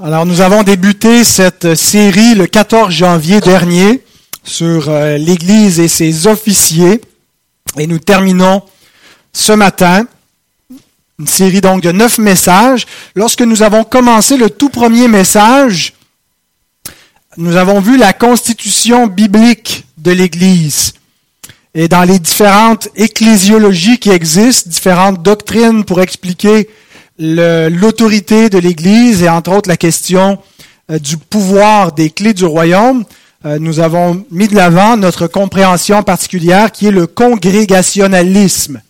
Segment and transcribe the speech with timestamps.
[0.00, 4.00] Alors nous avons débuté cette série le 14 janvier dernier
[4.44, 7.00] sur euh, l'Église et ses officiers
[7.76, 8.62] et nous terminons
[9.32, 10.06] ce matin
[11.18, 12.86] une série donc de neuf messages.
[13.16, 15.94] Lorsque nous avons commencé le tout premier message,
[17.36, 20.92] nous avons vu la constitution biblique de l'Église.
[21.74, 26.68] Et dans les différentes ecclésiologies qui existent, différentes doctrines pour expliquer
[27.18, 30.38] l'autorité de l'Église et entre autres la question
[30.90, 33.04] euh, du pouvoir des clés du royaume,
[33.44, 38.80] euh, nous avons mis de l'avant notre compréhension particulière qui est le congrégationalisme.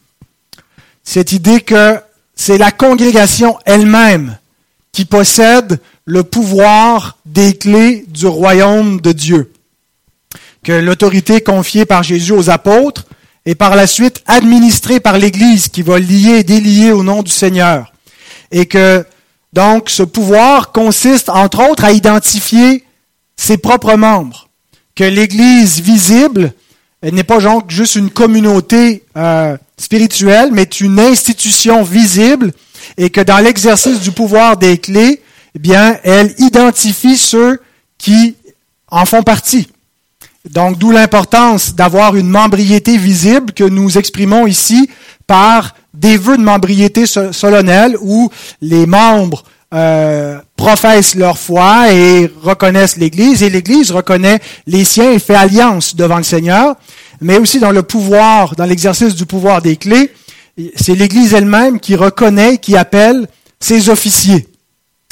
[1.04, 1.98] Cette idée que
[2.34, 4.38] c'est la congrégation elle-même
[4.92, 9.52] qui possède le pouvoir des clés du royaume de Dieu.
[10.62, 13.04] Que l'autorité confiée par Jésus aux apôtres
[13.44, 17.30] est par la suite administrée par l'Église qui va lier et délier au nom du
[17.30, 17.92] Seigneur
[18.50, 19.04] et que
[19.52, 22.84] donc ce pouvoir consiste entre autres à identifier
[23.36, 24.48] ses propres membres,
[24.94, 26.52] que l'Église visible
[27.02, 32.52] n'est pas juste une communauté euh, spirituelle, mais une institution visible,
[32.96, 35.22] et que dans l'exercice du pouvoir des clés,
[35.54, 37.60] eh bien, elle identifie ceux
[37.96, 38.36] qui
[38.90, 39.68] en font partie.
[40.50, 44.88] Donc, d'où l'importance d'avoir une membriété visible que nous exprimons ici
[45.26, 48.30] par des vœux de membriété solennelle où
[48.62, 55.18] les membres euh, professent leur foi et reconnaissent l'Église, et l'Église reconnaît les siens et
[55.18, 56.76] fait alliance devant le Seigneur,
[57.20, 60.10] mais aussi dans le pouvoir, dans l'exercice du pouvoir des clés,
[60.74, 63.28] c'est l'Église elle-même qui reconnaît, qui appelle
[63.60, 64.48] ses officiers.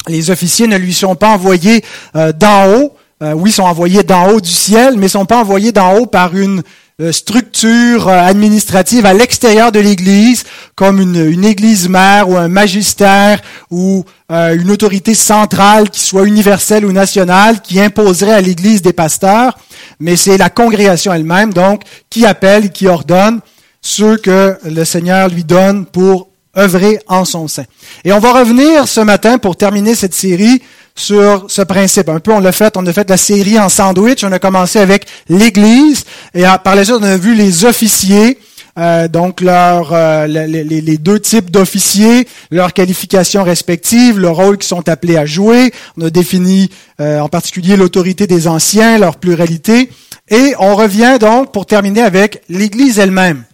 [0.08, 1.84] Les officiers ne lui sont pas envoyés
[2.14, 5.38] euh, d'en haut, euh, oui, sont envoyés d'en haut du ciel, mais ne sont pas
[5.38, 6.62] envoyés d'en haut par une
[6.98, 12.48] euh, structure euh, administrative à l'extérieur de l'Église, comme une, une, Église mère ou un
[12.48, 18.80] magistère ou euh, une autorité centrale qui soit universelle ou nationale, qui imposerait à l'Église
[18.80, 19.58] des pasteurs,
[20.00, 23.40] mais c'est la congrégation elle-même, donc, qui appelle, qui ordonne
[23.82, 27.64] ceux que le Seigneur lui donne pour œuvrer en son sein.
[28.04, 30.62] Et on va revenir ce matin pour terminer cette série
[30.94, 32.08] sur ce principe.
[32.08, 34.24] Un peu, on l'a fait, on a fait la série en sandwich.
[34.24, 38.38] On a commencé avec l'Église et par la suite, on a vu les officiers.
[38.78, 44.68] Euh, donc leur, euh, les, les, deux types d'officiers, leurs qualifications respectives, le rôle qu'ils
[44.68, 45.72] sont appelés à jouer.
[45.98, 49.88] On a défini euh, en particulier l'autorité des anciens, leur pluralité.
[50.28, 53.44] Et on revient donc pour terminer avec l'Église elle-même,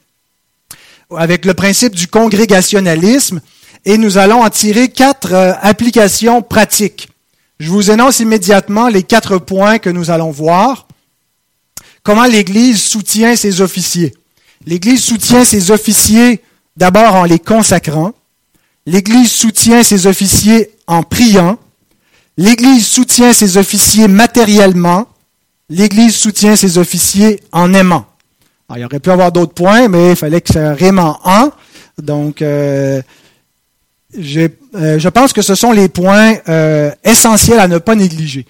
[1.16, 3.40] avec le principe du congrégationalisme.
[3.84, 7.08] Et nous allons en tirer quatre applications pratiques.
[7.58, 10.86] Je vous énonce immédiatement les quatre points que nous allons voir.
[12.02, 14.12] Comment l'Église soutient ses officiers?
[14.66, 16.40] L'Église soutient ses officiers
[16.76, 18.12] d'abord en les consacrant.
[18.86, 21.58] L'Église soutient ses officiers en priant.
[22.36, 25.06] L'Église soutient ses officiers matériellement.
[25.68, 28.06] L'Église soutient ses officiers en aimant.
[28.72, 31.52] Alors, il aurait pu avoir d'autres points, mais il fallait que ça rime en un.
[32.02, 33.02] Donc, euh,
[34.16, 38.46] euh, je pense que ce sont les points euh, essentiels à ne pas négliger.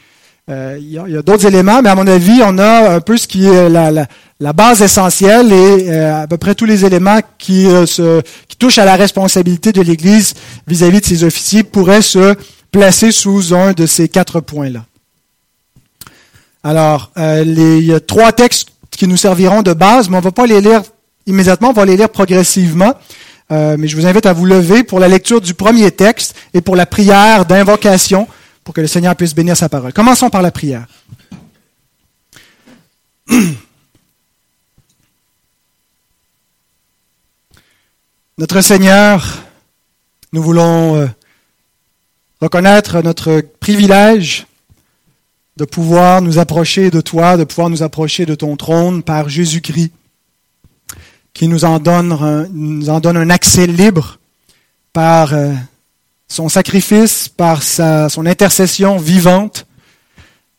[0.48, 3.46] Il y a, d'autres éléments, mais à mon avis, on a un peu ce qui
[3.46, 8.56] est la, la, base essentielle et à peu près tous les éléments qui, se, qui
[8.58, 10.34] touchent à la responsabilité de l'Église
[10.66, 12.34] vis-à-vis de ses officiers pourraient se
[12.70, 14.84] placer sous un de ces quatre points-là.
[16.62, 20.24] Alors, les, il y a trois textes qui nous serviront de base, mais on ne
[20.24, 20.82] va pas les lire
[21.26, 22.94] immédiatement, on va les lire progressivement.
[23.50, 26.60] Euh, mais je vous invite à vous lever pour la lecture du premier texte et
[26.60, 28.28] pour la prière d'invocation
[28.64, 29.92] pour que le Seigneur puisse bénir sa parole.
[29.92, 30.86] Commençons par la prière.
[38.38, 39.42] Notre Seigneur,
[40.32, 41.06] nous voulons euh,
[42.40, 44.46] reconnaître notre privilège
[45.56, 49.92] de pouvoir nous approcher de toi, de pouvoir nous approcher de ton trône par Jésus-Christ
[51.34, 54.18] qui nous en donne un, accès libre
[54.92, 55.52] par euh,
[56.28, 59.66] son sacrifice, par son intercession vivante.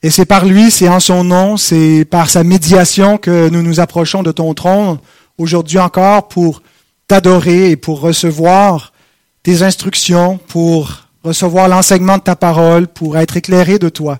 [0.02, 3.80] Et c'est par lui, c'est en son nom, c'est par sa médiation que nous nous
[3.80, 5.00] approchons de ton trône
[5.38, 6.62] aujourd'hui encore pour
[7.08, 8.92] t'adorer et pour recevoir
[9.44, 14.20] tes instructions, pour recevoir l'enseignement de ta parole, pour être éclairé de toi.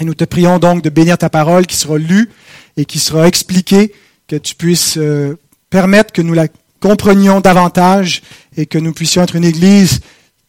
[0.00, 2.30] Et nous te prions donc de bénir ta parole qui sera lue
[2.76, 3.92] et qui sera expliquée,
[4.28, 5.36] que tu puisses euh,
[5.70, 6.46] permettre que nous la
[6.80, 8.22] comprenions davantage
[8.56, 10.00] et que nous puissions être une Église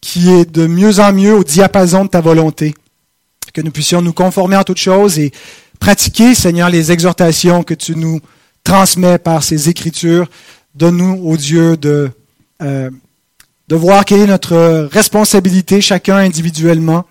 [0.02, 2.76] qui est de mieux en mieux au diapason de ta volonté.
[3.54, 5.32] Que nous puissions nous conformer en toutes choses et
[5.80, 8.20] pratiquer, Seigneur, les exhortations que tu nous
[8.64, 10.30] transmets par ces Écritures.
[10.76, 12.12] Donne-nous, ô Dieu, de,
[12.62, 12.90] euh,
[13.68, 17.06] de voir quelle est notre responsabilité, chacun individuellement,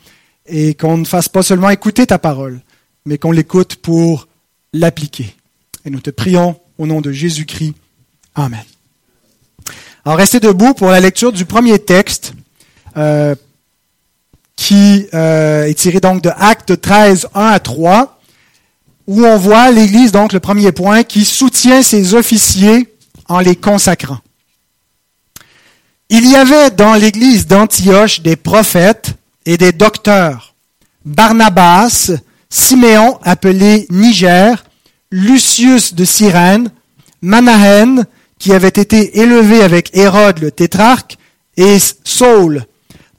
[0.49, 2.61] et qu'on ne fasse pas seulement écouter ta parole,
[3.05, 4.29] mais qu'on l'écoute pour
[4.73, 5.35] l'appliquer.
[5.85, 7.75] Et nous te prions au nom de Jésus-Christ.
[8.35, 8.65] Amen.
[10.05, 12.33] Alors restez debout pour la lecture du premier texte
[12.97, 13.35] euh,
[14.57, 18.21] qui euh, est tiré donc de Actes 13, 1 à 3,
[19.07, 22.95] où on voit l'Église, donc le premier point, qui soutient ses officiers
[23.29, 24.19] en les consacrant.
[26.11, 29.18] Il y avait dans l'Église d'Antioche des prophètes
[29.49, 30.55] et des docteurs.
[31.07, 32.13] Barnabas,
[32.51, 34.63] Siméon appelé Niger,
[35.11, 36.71] Lucius de Cyrène,
[37.23, 38.05] Manahen,
[38.39, 41.17] qui avait été élevé avec Hérode le tétrarque,
[41.57, 42.67] et Saul.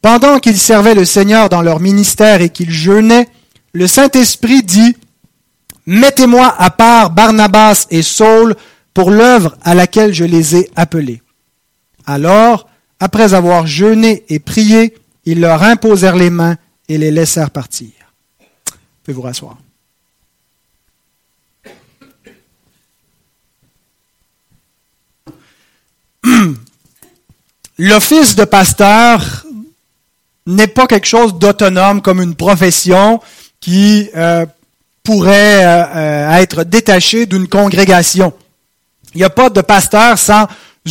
[0.04, 3.28] Pendant qu'ils servaient le Seigneur dans leur ministère et qu'ils jeûnaient,
[3.74, 4.96] le Saint-Esprit dit,
[5.88, 8.56] Mettez-moi à part Barnabas et Saul
[8.94, 11.24] pour l'œuvre à laquelle je les ai appelés.
[12.06, 14.94] Alors, après avoir jeûné et prié,
[15.30, 17.92] ils leur imposèrent les mains et les laissèrent partir.
[18.40, 19.58] Vous pouvez vous rasseoir.
[27.78, 29.46] L'office de pasteur
[30.48, 33.22] n'est pas quelque chose d'autonome comme une profession
[33.60, 34.48] qui euh,
[35.04, 38.34] pourrait euh, euh, être détaché d'une congrégation.
[39.14, 40.48] Il n'y a pas de pasteur sans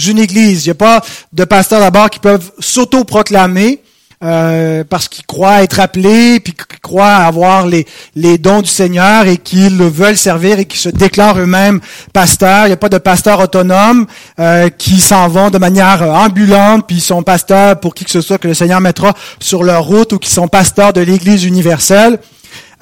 [0.07, 0.65] une église.
[0.65, 3.83] Il n'y a pas de pasteurs d'abord qui peuvent s'auto-proclamer
[4.25, 7.87] euh, parce qu'ils croient être appelés, puis qu'ils croient avoir les,
[8.17, 11.81] les dons du Seigneur et qu'ils veulent servir et qui se déclarent eux-mêmes
[12.13, 12.67] pasteurs.
[12.67, 14.07] Il n'y a pas de pasteurs autonomes
[14.41, 18.21] euh, qui s'en vont de manière ambulante, puis ils sont pasteurs pour qui que ce
[18.21, 22.19] soit que le Seigneur mettra sur leur route ou qui sont pasteurs de l'Église universelle.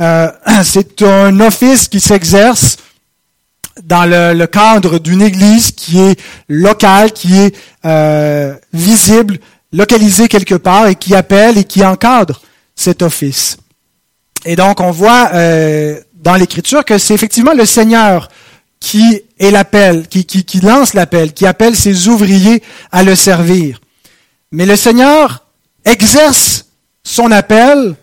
[0.00, 0.30] Euh,
[0.64, 2.78] c'est un office qui s'exerce
[3.84, 6.18] dans le, cadre d'une église qui est
[6.48, 7.54] locale, qui est
[7.84, 9.38] euh, visible,
[9.72, 12.40] localisée quelque part et qui appelle et qui encadre
[12.74, 13.56] cet office.
[14.44, 18.28] Et donc on voit euh, dans l'Écriture que c'est effectivement le Seigneur
[18.80, 23.80] qui est l'appel, qui, qui, qui lance l'appel, qui appelle ses ouvriers à le servir.
[24.52, 25.44] Mais le Seigneur
[25.84, 26.66] exerce
[27.02, 27.94] son appel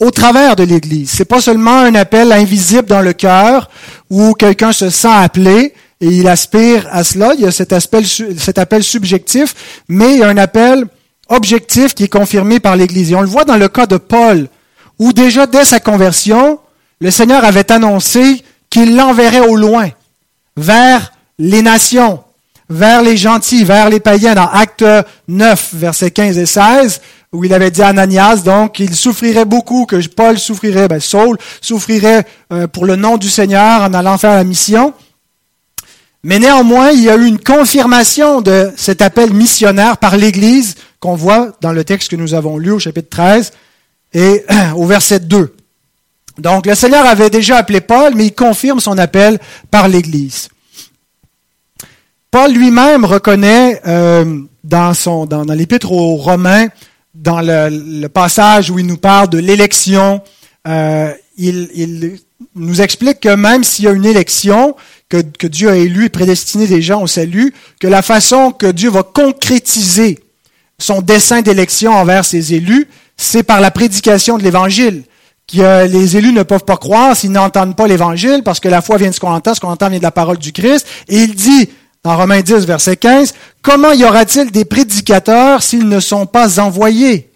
[0.00, 1.10] au travers de l'Église.
[1.10, 3.70] C'est pas seulement un appel invisible dans le cœur
[4.10, 7.34] où quelqu'un se sent appelé et il aspire à cela.
[7.34, 9.54] Il y a cet, aspect, cet appel subjectif,
[9.88, 10.84] mais il y a un appel
[11.28, 13.12] objectif qui est confirmé par l'Église.
[13.12, 14.48] Et on le voit dans le cas de Paul,
[14.98, 16.58] où déjà dès sa conversion,
[17.00, 19.88] le Seigneur avait annoncé qu'il l'enverrait au loin,
[20.56, 22.22] vers les nations,
[22.68, 24.34] vers les gentils, vers les païens.
[24.34, 24.84] Dans Acte
[25.28, 27.00] 9, versets 15 et 16,
[27.32, 31.36] où il avait dit à Ananias, donc, qu'il souffrirait beaucoup, que Paul souffrirait, ben, Saul
[31.60, 34.94] souffrirait euh, pour le nom du Seigneur en allant faire la mission.
[36.22, 41.16] Mais néanmoins, il y a eu une confirmation de cet appel missionnaire par l'Église qu'on
[41.16, 43.52] voit dans le texte que nous avons lu au chapitre 13
[44.14, 44.42] et
[44.74, 45.54] au verset 2.
[46.38, 49.38] Donc, le Seigneur avait déjà appelé Paul, mais il confirme son appel
[49.70, 50.48] par l'Église.
[52.30, 56.68] Paul lui-même reconnaît euh, dans, son, dans, dans l'épître aux Romains
[57.14, 60.22] dans le, passage où il nous parle de l'élection,
[60.66, 62.18] euh, il,
[62.54, 64.74] nous explique que même s'il y a une élection,
[65.10, 68.72] que, que, Dieu a élu et prédestiné des gens au salut, que la façon que
[68.72, 70.24] Dieu va concrétiser
[70.78, 75.04] son dessein d'élection envers ses élus, c'est par la prédication de l'Évangile.
[75.52, 79.10] Les élus ne peuvent pas croire s'ils n'entendent pas l'Évangile, parce que la foi vient
[79.10, 80.86] de ce qu'on entend, ce qu'on entend vient de la parole du Christ.
[81.08, 81.68] Et il dit,
[82.02, 87.30] dans Romains 10, verset 15, comment y aura-t-il des prédicateurs s'ils ne sont pas envoyés?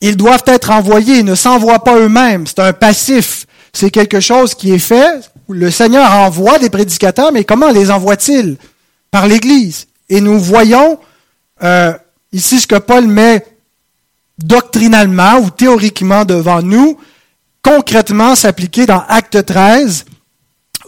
[0.00, 2.46] Ils doivent être envoyés, ils ne s'envoient pas eux-mêmes.
[2.46, 3.46] C'est un passif.
[3.72, 5.20] C'est quelque chose qui est fait.
[5.48, 8.56] Le Seigneur envoie des prédicateurs, mais comment les envoie-t-il?
[9.10, 9.86] Par l'Église.
[10.08, 10.98] Et nous voyons
[11.62, 11.92] euh,
[12.32, 13.44] ici ce que Paul met
[14.38, 16.98] doctrinalement ou théoriquement devant nous,
[17.62, 20.04] concrètement s'appliquer dans Acte 13,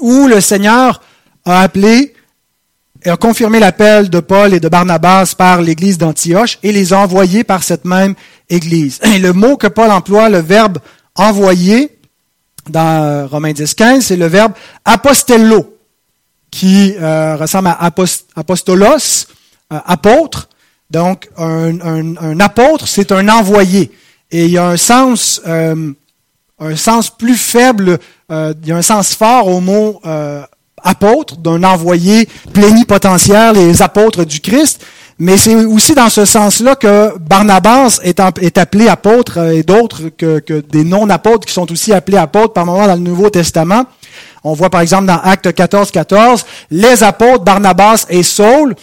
[0.00, 1.02] où le Seigneur
[1.44, 2.14] a appelé
[3.02, 6.98] et a confirmé l'appel de Paul et de Barnabas par l'église d'Antioche et les a
[6.98, 8.14] envoyés par cette même
[8.48, 9.00] église.
[9.02, 10.78] Et le mot que Paul emploie, le verbe
[11.16, 11.98] envoyer,
[12.68, 14.52] dans Romains 10, 15, c'est le verbe
[14.84, 15.76] apostello,
[16.50, 17.90] qui euh, ressemble à
[18.37, 19.26] apostolos,
[19.73, 20.49] euh, apôtre.
[20.90, 23.92] Donc, un, apôtre, c'est un envoyé.
[24.33, 25.92] Et il y a un sens, euh,
[26.59, 27.99] un sens plus faible
[28.33, 30.00] il y a un sens fort au mot
[30.85, 34.85] apôtre, d'un envoyé plénipotentiaire, les apôtres du Christ.
[35.22, 40.08] Mais c'est aussi dans ce sens-là que Barnabas est, est appelé apôtre euh, et d'autres
[40.08, 43.84] que, des non-apôtres qui sont aussi appelés apôtres par moment dans le Nouveau Testament.
[44.44, 48.74] On voit par exemple dans Acte 14, 14, les apôtres Barnabas et Saul.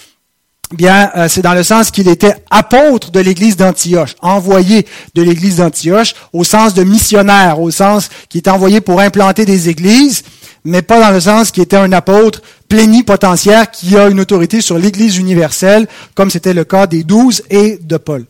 [0.74, 5.58] bien, euh, c'est dans le sens qu'il était apôtre de l'église d'Antioche, envoyé de l'église
[5.58, 10.22] d'Antioche, au sens de missionnaire, au sens qu'il était envoyé pour implanter des églises,
[10.64, 14.78] mais pas dans le sens qu'il était un apôtre plénipotentiaire qui a une autorité sur
[14.78, 18.26] l'église universelle, comme c'était le cas des douze et de Paul.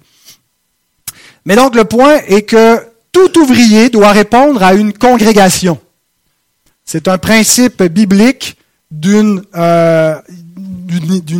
[1.45, 2.79] Mais donc le point est que
[3.11, 5.79] tout ouvrier doit répondre à une congrégation.
[6.85, 8.57] C'est un principe biblique
[8.91, 10.15] d'une euh,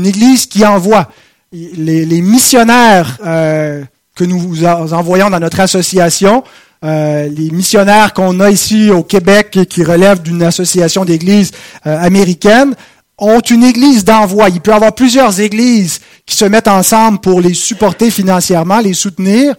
[0.06, 1.10] église qui envoie.
[1.54, 3.84] Les, les missionnaires euh,
[4.16, 6.44] que nous envoyons dans notre association,
[6.84, 11.52] euh, les missionnaires qu'on a ici au Québec qui relèvent d'une association d'églises
[11.86, 12.76] euh, américaines,
[13.18, 14.50] ont une église d'envoi.
[14.50, 18.94] Il peut y avoir plusieurs églises qui se mettent ensemble pour les supporter financièrement, les
[18.94, 19.56] soutenir,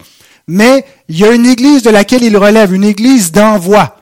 [0.46, 3.97] mais il y a une église de laquelle ils relèvent, une église d'envoi.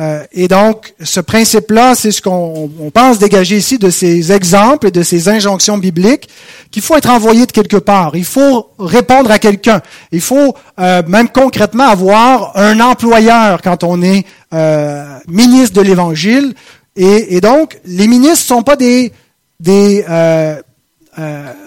[0.00, 4.90] Euh, et donc, ce principe-là, c'est ce qu'on pense dégager ici de ces exemples et
[4.90, 6.28] de ces injonctions bibliques,
[6.70, 8.16] qu'il faut être envoyé de quelque part.
[8.16, 9.82] Il faut répondre à quelqu'un.
[10.10, 16.54] Il faut euh, même concrètement avoir un employeur quand on est euh, ministre de l'Évangile.
[16.96, 19.12] Et, et, donc, les ministres ne sont pas des,
[19.60, 20.04] des,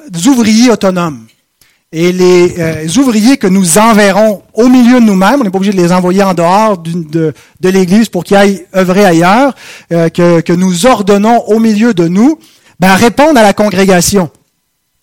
[0.09, 1.27] des ouvriers autonomes.
[1.95, 5.77] Et les euh, ouvriers que nous enverrons au milieu de nous-mêmes, on n'est pas obligé
[5.77, 9.53] de les envoyer en dehors de, de l'Église pour qu'ils aillent œuvrer ailleurs,
[9.91, 12.39] euh, que, que, nous ordonnons au milieu de nous,
[12.79, 14.31] ben, répondre à la congrégation.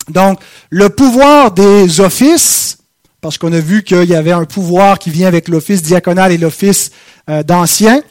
[0.09, 2.77] Donc, le pouvoir des offices,
[3.21, 6.37] parce qu'on a vu qu'il y avait un pouvoir qui vient avec l'office diaconal et
[6.37, 6.91] l'office
[7.29, 8.01] euh, d'ancien,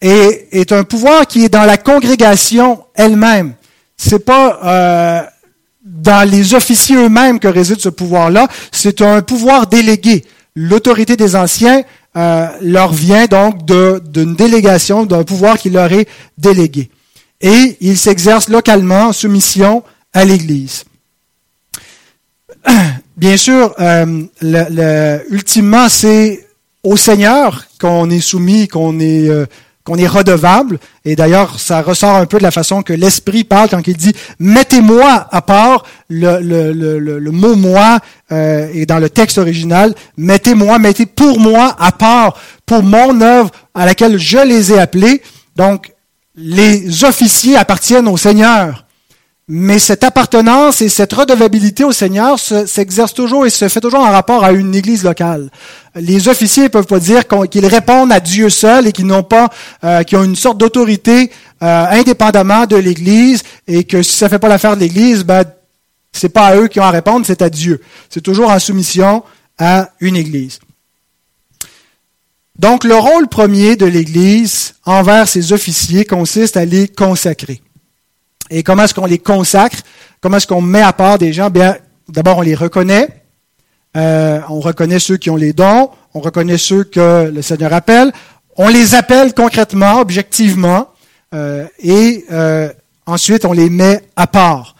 [0.00, 3.52] est, est un pouvoir qui est dans la congrégation elle-même.
[3.98, 5.22] C'est pas euh,
[5.84, 8.48] dans les officiers eux-mêmes que réside ce pouvoir-là.
[8.70, 10.24] C'est un pouvoir délégué.
[10.54, 11.82] L'autorité des anciens
[12.16, 16.08] euh, leur vient donc d'une délégation, d'un pouvoir qui leur est
[16.38, 16.90] délégué.
[17.40, 20.84] Et ils s'exercent localement en soumission à l'Église.
[23.16, 26.46] Bien sûr, euh, le, ultimement, c'est
[26.82, 29.46] au Seigneur qu'on est soumis, qu'on est euh,
[29.84, 30.78] qu'on est redevable.
[31.04, 34.12] Et d'ailleurs, ça ressort un peu de la façon que l'Esprit parle quand il dit
[34.38, 35.84] «mettez-moi à part».
[36.08, 37.98] Le, le, le, le, mot «moi
[38.30, 39.94] euh, est dans le texte original.
[40.16, 45.22] «Mettez-moi, mettez pour moi à part, pour mon œuvre à laquelle je les ai appelés».
[45.56, 45.92] Donc,
[46.36, 48.86] les officiers appartiennent au Seigneur.
[49.54, 54.10] Mais cette appartenance et cette redevabilité au Seigneur s'exerce toujours et se fait toujours en
[54.10, 55.50] rapport à une église locale.
[55.94, 59.50] Les officiers ne peuvent pas dire qu'ils répondent à Dieu seul et qu'ils n'ont pas,
[59.84, 61.30] euh, ont une sorte d'autorité
[61.62, 65.44] euh, indépendamment de l'église et que si ça ne fait pas l'affaire de l'église, ben
[66.12, 67.82] c'est pas à eux qui ont à répondre, c'est à Dieu.
[68.08, 69.22] C'est toujours en soumission
[69.58, 70.60] à une église.
[72.58, 77.60] Donc le rôle premier de l'église envers ses officiers consiste à les consacrer.
[78.52, 79.78] Et comment est-ce qu'on les consacre?
[80.20, 81.48] Comment est-ce qu'on met à part des gens?
[81.48, 81.76] Bien,
[82.08, 83.08] d'abord, on les reconnaît.
[83.96, 85.88] Euh, on reconnaît ceux qui ont les dons.
[86.12, 88.12] On reconnaît ceux que le Seigneur appelle.
[88.56, 90.88] On les appelle concrètement, objectivement.
[91.34, 92.68] Euh, et euh,
[93.06, 94.76] ensuite, on les met à part.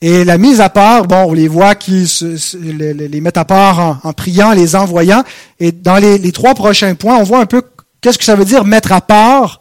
[0.00, 3.44] Et la mise à part, bon, on les voit qui se, les, les, mettent à
[3.44, 5.24] part en, priant, les envoyant.
[5.58, 7.62] Et dans les, les, trois prochains points, on voit un peu
[8.00, 9.60] qu'est-ce que ça veut dire mettre à part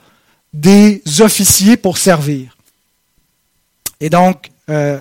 [0.54, 2.57] des officiers pour servir.
[4.00, 5.00] Et donc, euh,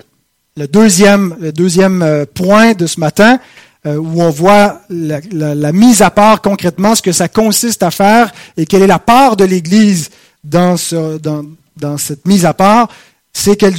[0.55, 3.39] le deuxième, le deuxième euh, point de ce matin,
[3.85, 7.91] euh, où on voit la, la, mise à part concrètement, ce que ça consiste à
[7.91, 10.09] faire et quelle est la part de l'Église
[10.43, 11.45] dans, ce, dans,
[11.77, 12.89] dans cette mise à part,
[13.33, 13.75] c'est qu'elle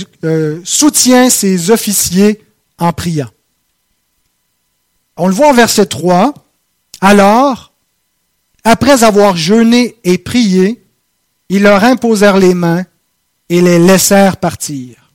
[0.63, 2.41] soutient ses officiers
[2.79, 3.29] en priant.
[5.17, 6.33] On le voit en verset 3.
[7.01, 7.73] Alors,
[8.63, 10.81] après avoir jeûné et prié,
[11.49, 12.85] ils leur imposèrent les mains
[13.49, 15.08] et les laissèrent partir.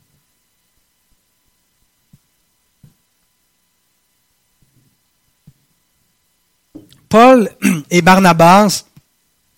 [7.13, 7.47] Paul
[7.91, 8.85] et Barnabas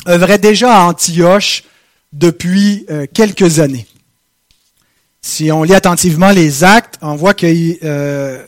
[0.09, 1.63] œuvraient déjà à Antioche
[2.11, 3.87] depuis euh, quelques années.
[5.21, 7.47] Si on lit attentivement les actes, on voit que,
[7.81, 8.43] euh,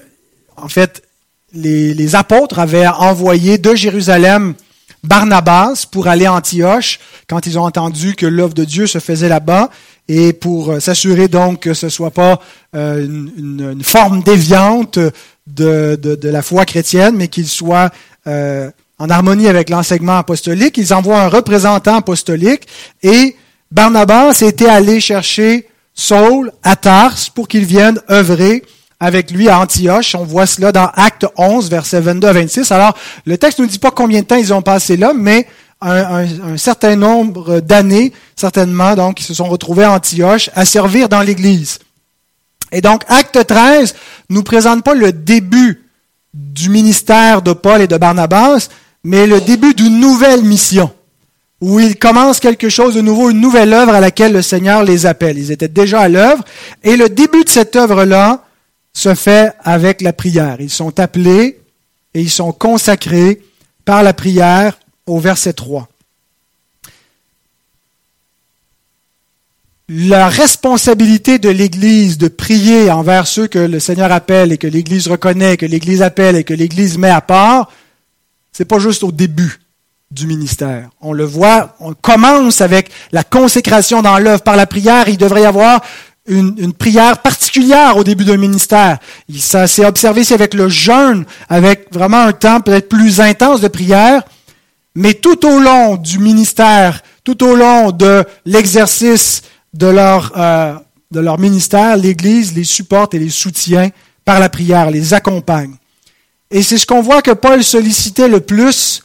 [0.57, 1.03] en fait,
[1.53, 4.55] les, apôtres avaient envoyé de Jérusalem
[5.05, 6.99] Barnabas pour aller à Antioche
[7.29, 9.69] quand ils ont entendu que l'œuvre de Dieu se faisait là-bas
[10.09, 12.41] et pour euh, s'assurer donc que ce ne soit pas
[12.73, 14.99] une, forme déviante
[15.47, 17.89] de, de, la foi chrétienne, mais qu'il soit
[18.99, 20.77] en harmonie avec l'enseignement apostolique.
[20.77, 22.67] Ils envoient un représentant apostolique
[23.03, 23.35] et
[23.71, 28.63] Barnabas était allé chercher Saul à Tars pour qu'il vienne œuvrer
[28.99, 30.15] avec lui à Antioche.
[30.15, 32.71] On voit cela dans Acte 11, versets 22 à 26.
[32.71, 35.47] Alors, le texte ne nous dit pas combien de temps ils ont passé là, mais
[35.81, 41.09] un, un certain nombre d'années, certainement, donc, ils se sont retrouvés à Antioche à servir
[41.09, 41.79] dans l'Église.
[42.71, 43.95] Et donc, acte 13
[44.29, 45.83] nous présente pas le début
[46.33, 48.69] du ministère de Paul et de Barnabas,
[49.03, 50.91] mais le début d'une nouvelle mission,
[51.61, 55.05] où ils commencent quelque chose de nouveau, une nouvelle œuvre à laquelle le Seigneur les
[55.05, 55.37] appelle.
[55.37, 56.43] Ils étaient déjà à l'œuvre,
[56.83, 58.43] et le début de cette œuvre-là
[58.93, 60.57] se fait avec la prière.
[60.59, 61.59] Ils sont appelés
[62.13, 63.41] et ils sont consacrés
[63.85, 65.87] par la prière au verset 3.
[69.89, 75.07] la responsabilité de l'Église de prier envers ceux que le Seigneur appelle et que l'Église
[75.07, 77.71] reconnaît, que l'Église appelle et que l'Église met à part,
[78.57, 79.59] c'est pas juste au début
[80.09, 80.89] du ministère.
[80.99, 85.07] On le voit, on commence avec la consécration dans l'œuvre par la prière.
[85.09, 85.81] Il devrait y avoir
[86.25, 88.97] une, prière particulière au début d'un ministère.
[89.37, 93.67] Ça s'est observé c'est avec le jeûne, avec vraiment un temps peut-être plus intense de
[93.67, 94.23] prière.
[94.95, 99.43] Mais tout au long du ministère, tout au long de l'exercice
[99.75, 100.73] de leur, euh,
[101.11, 103.91] de leur ministère, l'Église les supporte et les soutient
[104.25, 105.75] par la prière, les accompagne.
[106.51, 109.03] Et c'est ce qu'on voit que Paul sollicitait le plus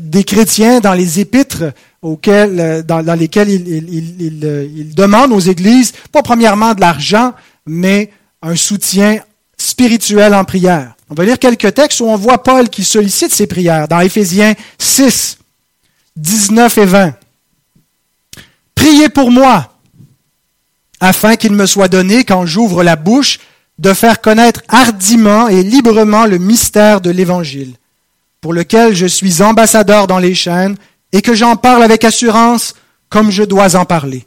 [0.00, 1.72] des chrétiens dans les épîtres
[2.04, 7.32] euh, dans, dans lesquels il, il, demande aux églises, pas premièrement de l'argent,
[7.66, 8.10] mais
[8.42, 9.18] un soutien
[9.56, 10.94] spirituel en prière.
[11.10, 13.88] On va lire quelques textes où on voit Paul qui sollicite ses prières.
[13.88, 15.38] Dans Éphésiens 6,
[16.16, 17.14] 19 et 20.
[18.74, 19.72] Priez pour moi
[21.00, 23.38] afin qu'il me soit donné, quand j'ouvre la bouche,
[23.78, 27.74] de faire connaître hardiment et librement le mystère de l'Évangile,
[28.40, 30.76] pour lequel je suis ambassadeur dans les chaînes,
[31.12, 32.74] et que j'en parle avec assurance
[33.08, 34.26] comme je dois en parler.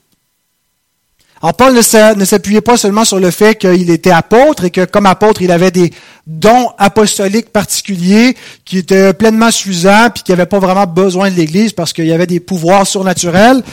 [1.43, 5.07] Alors Paul ne s'appuyait pas seulement sur le fait qu'il était apôtre et que comme
[5.07, 5.91] apôtre, il avait des
[6.27, 11.73] dons apostoliques particuliers qui étaient pleinement suffisants puis qu'il avait pas vraiment besoin de l'Église
[11.73, 13.63] parce qu'il y avait des pouvoirs surnaturels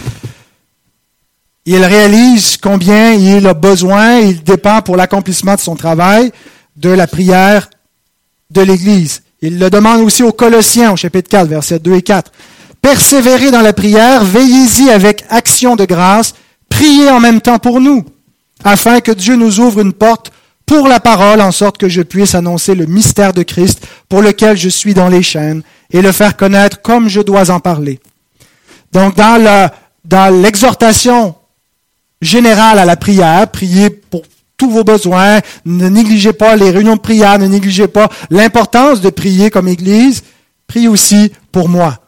[1.70, 6.32] il réalise combien il a besoin, il dépend pour l'accomplissement de son travail
[6.76, 7.68] de la prière
[8.50, 9.22] de l'Église.
[9.42, 12.32] Il le demande aussi aux Colossiens au chapitre 4, versets 2 et 4.
[12.80, 16.34] Persévérez dans la prière, veillez-y avec action de grâce,
[16.70, 18.02] priez en même temps pour nous,
[18.64, 20.32] afin que Dieu nous ouvre une porte
[20.64, 24.56] pour la parole, en sorte que je puisse annoncer le mystère de Christ pour lequel
[24.56, 28.00] je suis dans les chaînes, et le faire connaître comme je dois en parler.
[28.94, 29.70] Donc dans
[30.04, 31.34] dans l'exhortation
[32.20, 34.22] général à la prière, priez pour
[34.56, 39.10] tous vos besoins, ne négligez pas les réunions de prière, ne négligez pas l'importance de
[39.10, 40.24] prier comme Église,
[40.66, 41.98] priez aussi pour moi.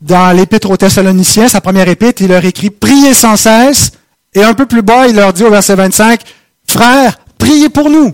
[0.00, 3.92] Dans l'épître aux Thessaloniciens, sa première épître, il leur écrit Priez sans cesse,
[4.34, 6.20] et un peu plus bas, il leur dit au verset 25,
[6.66, 8.12] Frères, priez pour nous.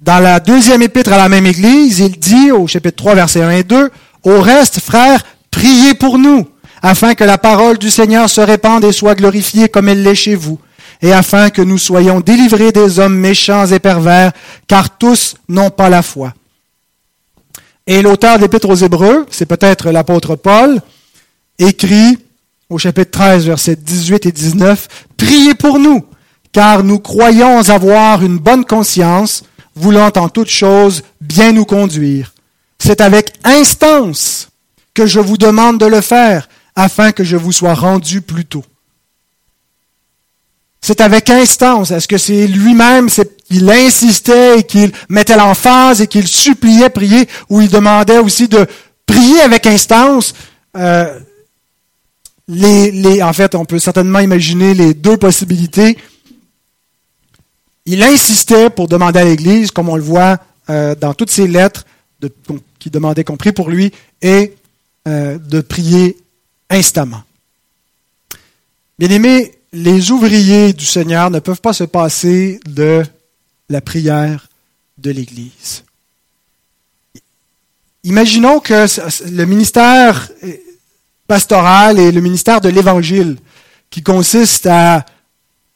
[0.00, 3.50] Dans la deuxième épître à la même Église, il dit au chapitre 3, verset 1
[3.50, 3.90] et 2,
[4.22, 6.48] Au reste, frères, priez pour nous
[6.82, 10.34] afin que la parole du Seigneur se répande et soit glorifiée comme elle l'est chez
[10.34, 10.58] vous,
[11.02, 14.32] et afin que nous soyons délivrés des hommes méchants et pervers,
[14.66, 16.34] car tous n'ont pas la foi.
[17.86, 20.80] Et l'auteur de l'Épître aux Hébreux, c'est peut-être l'apôtre Paul,
[21.58, 22.18] écrit
[22.68, 26.04] au chapitre 13, versets 18 et 19, Priez pour nous,
[26.52, 29.42] car nous croyons avoir une bonne conscience,
[29.74, 32.32] voulant en toutes choses bien nous conduire.
[32.78, 34.48] C'est avec instance
[34.94, 38.64] que je vous demande de le faire, afin que je vous sois rendu plus tôt.
[40.80, 41.90] C'est avec instance.
[41.90, 43.08] Est-ce que c'est lui-même,
[43.50, 48.66] il insistait et qu'il mettait l'emphase et qu'il suppliait prier, ou il demandait aussi de
[49.06, 50.32] prier avec instance
[50.76, 51.18] euh,
[52.48, 55.98] En fait, on peut certainement imaginer les deux possibilités.
[57.84, 60.38] Il insistait pour demander à l'Église, comme on le voit
[60.70, 61.84] euh, dans toutes ses lettres,
[62.20, 62.32] de,
[62.78, 64.54] qui demandaient qu'on prie pour lui, et
[65.08, 66.16] euh, de prier
[66.70, 67.22] instamment.
[68.98, 73.02] Bien aimé, les ouvriers du Seigneur ne peuvent pas se passer de
[73.68, 74.48] la prière
[74.98, 75.84] de l'Église.
[78.04, 78.86] Imaginons que
[79.30, 80.30] le ministère
[81.26, 83.36] pastoral et le ministère de l'Évangile,
[83.90, 85.04] qui consiste à,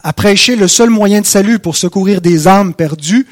[0.02, 3.26] à, prêcher le seul moyen de salut pour secourir des âmes perdues,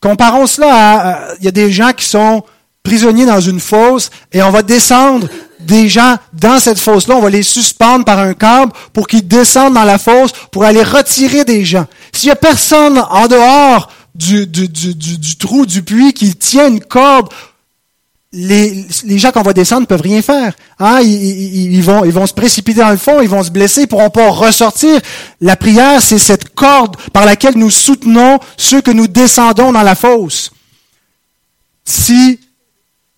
[0.00, 2.42] comparons cela à, il y a des gens qui sont
[2.82, 5.28] prisonniers dans une fosse et on va descendre
[5.64, 9.74] des gens dans cette fosse-là, on va les suspendre par un câble pour qu'ils descendent
[9.74, 11.86] dans la fosse pour aller retirer des gens.
[12.12, 16.68] S'il y a personne en dehors du, du, du, du, trou, du puits qui tient
[16.68, 17.32] une corde,
[18.32, 20.54] les, les gens qu'on va descendre ne peuvent rien faire.
[20.78, 21.00] Hein?
[21.02, 23.88] Ils, ils, vont, ils vont se précipiter dans le fond, ils vont se blesser, ils
[23.88, 25.00] pourront pas ressortir.
[25.40, 29.94] La prière, c'est cette corde par laquelle nous soutenons ceux que nous descendons dans la
[29.94, 30.50] fosse.
[31.84, 32.40] Si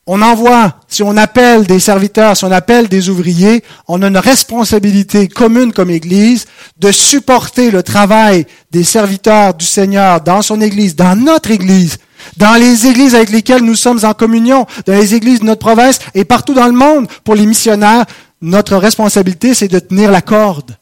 [0.06, 4.18] on envoie, si on appelle des serviteurs, si on appelle des ouvriers, on a une
[4.18, 6.44] responsabilité commune comme Église
[6.78, 11.96] de supporter le travail des serviteurs du Seigneur dans son Église, dans notre Église,
[12.36, 16.00] dans les églises avec lesquelles nous sommes en communion, dans les églises de notre province
[16.14, 17.08] et partout dans le monde.
[17.22, 18.04] Pour les missionnaires,
[18.42, 20.76] notre responsabilité, c'est de tenir la corde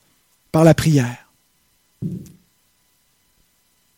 [0.50, 1.28] par la prière.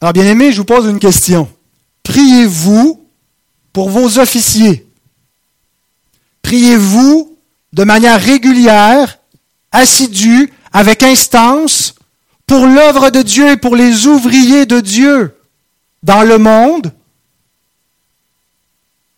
[0.01, 1.49] Alors, bien aimé, je vous pose une question.
[2.03, 3.01] Priez-vous
[3.73, 4.87] pour vos officiers?
[6.55, 7.37] Priez-vous
[7.73, 9.19] de manière régulière,
[9.73, 11.97] assidue, avec instance,
[12.47, 15.35] pour l'œuvre de Dieu et pour les ouvriers de Dieu
[16.05, 16.93] dans le monde,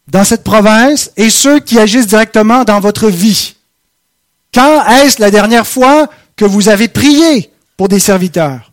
[0.08, 3.56] dans cette province, et ceux qui agissent directement dans votre vie?
[4.54, 8.72] Quand est-ce la dernière fois que vous avez prié pour des serviteurs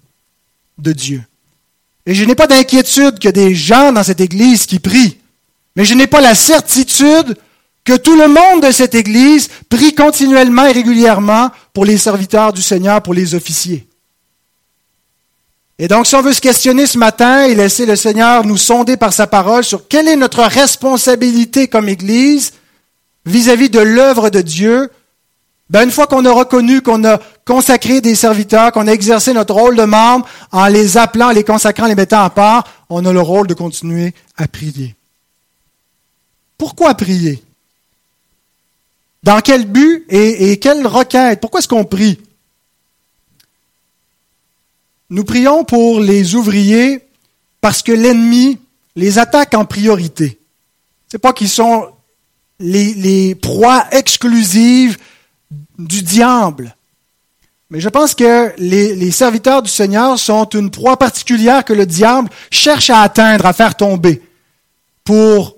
[0.78, 1.22] de Dieu?
[2.06, 5.18] Et je n'ai pas d'inquiétude que des gens dans cette Église qui prient,
[5.76, 7.38] mais je n'ai pas la certitude
[7.84, 12.62] que tout le monde de cette Église prie continuellement et régulièrement pour les serviteurs du
[12.62, 13.88] Seigneur, pour les officiers.
[15.80, 18.96] Et donc, si on veut se questionner ce matin et laisser le Seigneur nous sonder
[18.96, 22.54] par sa parole sur quelle est notre responsabilité comme Église
[23.26, 24.92] vis-à-vis de l'œuvre de Dieu,
[25.70, 29.56] ben une fois qu'on a reconnu qu'on a consacré des serviteurs, qu'on a exercé notre
[29.56, 33.22] rôle de membre en les appelant, les consacrant, les mettant à part, on a le
[33.22, 34.96] rôle de continuer à prier.
[36.58, 37.44] Pourquoi prier?
[39.24, 41.40] Dans quel but et, quelle requête?
[41.40, 42.20] Pourquoi est-ce qu'on prie?
[45.10, 47.02] Nous prions pour les ouvriers
[47.62, 48.60] parce que l'ennemi
[48.96, 50.40] les attaque en priorité.
[51.08, 51.88] C'est pas qu'ils sont
[52.60, 54.98] les, proies exclusives
[55.78, 56.76] du diable.
[57.70, 62.30] Mais je pense que les, serviteurs du Seigneur sont une proie particulière que le diable
[62.52, 64.22] cherche à atteindre, à faire tomber,
[65.04, 65.56] pour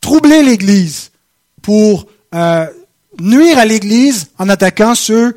[0.00, 1.10] troubler l'Église,
[1.62, 2.66] pour euh,
[3.20, 5.36] nuire à l'Église en attaquant ceux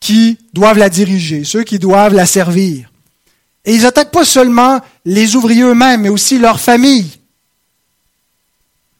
[0.00, 2.90] qui doivent la diriger, ceux qui doivent la servir.
[3.64, 7.10] Et ils n'attaquent pas seulement les ouvriers eux-mêmes, mais aussi leurs familles.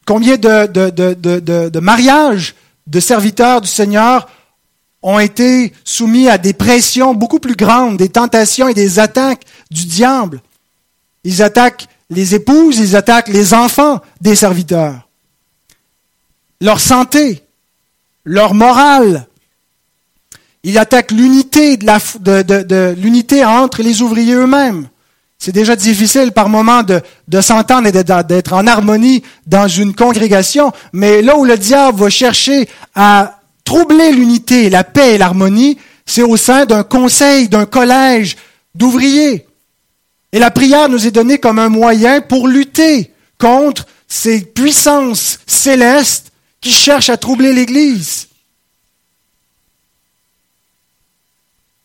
[0.07, 2.55] Combien de, de, de, mariages
[2.87, 4.29] de serviteurs du Seigneur
[5.03, 9.85] ont été soumis à des pressions beaucoup plus grandes, des tentations et des attaques du
[9.85, 10.40] diable?
[11.25, 15.09] Ils attaquent les épouses, ils attaquent les enfants des serviteurs.
[16.61, 17.43] Leur santé,
[18.24, 19.26] leur morale.
[20.62, 24.88] Il attaque l'unité de, l'unité entre les ouvriers eux-mêmes.
[25.38, 30.72] C'est déjà difficile par moment de, de s'entendre et d'être en harmonie dans une congrégation,
[30.92, 36.22] mais là où le diable va chercher à troubler l'unité, la paix et l'harmonie, c'est
[36.22, 38.37] au sein d'un conseil, d'un collège
[38.74, 39.46] d'ouvriers.
[40.32, 46.32] Et la prière nous est donnée comme un moyen pour lutter contre ces puissances célestes
[46.64, 48.29] qui cherche à troubler l'Église.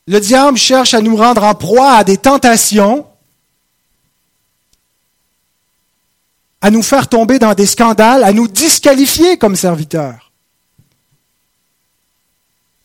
[0.07, 3.05] Le diable cherche à nous rendre en proie à des tentations,
[6.61, 10.31] à nous faire tomber dans des scandales, à nous disqualifier comme serviteurs.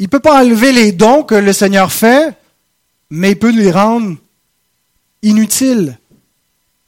[0.00, 2.36] Il ne peut pas enlever les dons que le Seigneur fait,
[3.08, 4.16] mais il peut les rendre
[5.22, 5.96] inutiles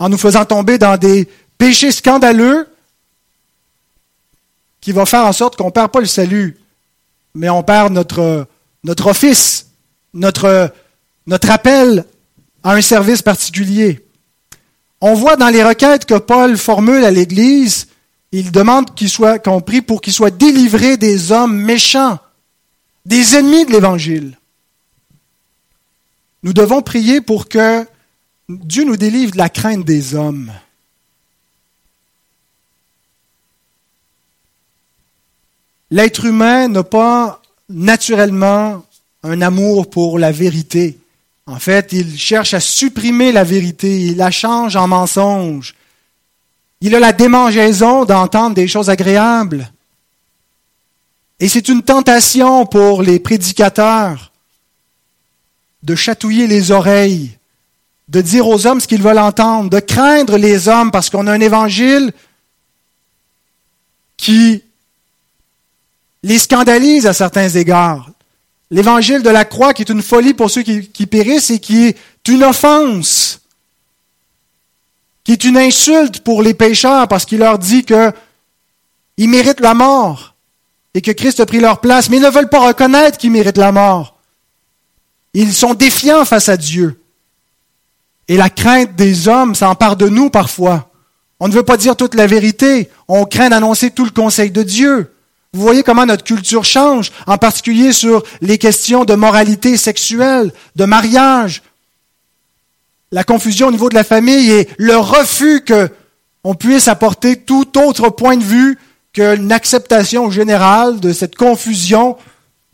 [0.01, 2.69] en nous faisant tomber dans des péchés scandaleux
[4.87, 6.57] qui va faire en sorte qu'on ne perd pas le salut,
[7.35, 8.47] mais on perd notre,
[9.05, 9.67] office,
[10.15, 10.73] notre,
[11.27, 12.05] notre appel
[12.63, 14.07] à un service particulier.
[15.01, 17.89] On voit dans les requêtes que Paul formule à l'Église,
[18.31, 22.21] il demande qu'il soit, qu'on prie pour qu'il soit délivré des hommes méchants,
[23.05, 24.39] des ennemis de l'Évangile.
[26.45, 27.85] Nous devons prier pour que
[28.49, 30.53] Dieu nous délivre de la crainte des hommes.
[35.91, 38.85] L'être humain n'a pas naturellement
[39.23, 40.99] un amour pour la vérité.
[41.47, 45.75] En fait, il cherche à supprimer la vérité, il la change en mensonge.
[46.81, 49.71] Il a la démangeaison d'entendre des choses agréables.
[51.39, 54.33] Et c'est une tentation pour les prédicateurs
[55.83, 57.39] de chatouiller les oreilles,
[58.09, 61.33] de dire aux hommes ce qu'ils veulent entendre, de craindre les hommes parce qu'on a
[61.33, 62.13] un évangile
[64.17, 64.63] qui
[66.27, 68.11] les scandalise à certains égards.
[68.73, 71.97] L'évangile de la croix qui est une folie pour ceux qui, périssent et qui est
[72.29, 73.41] une offense,
[75.23, 80.35] qui est une insulte pour les pécheurs parce qu'il leur dit qu'ils méritent la mort
[80.95, 83.57] et que Christ a pris leur place, mais ils ne veulent pas reconnaître qu'ils méritent
[83.57, 84.19] la mort.
[85.33, 87.01] Ils sont défiants face à Dieu.
[88.27, 90.91] Et la crainte des hommes s'empare de nous parfois.
[91.39, 92.91] On ne veut pas dire toute la vérité.
[93.07, 95.13] On craint d'annoncer tout le conseil de Dieu.
[95.57, 100.85] Vous voyez comment notre culture change, en particulier sur les questions de moralité sexuelle, de
[100.85, 101.63] mariage,
[103.11, 105.89] la confusion au niveau de la famille et le refus que
[106.45, 108.79] on puisse apporter tout autre point de vue
[109.15, 112.19] qu'une acceptation générale de cette confusion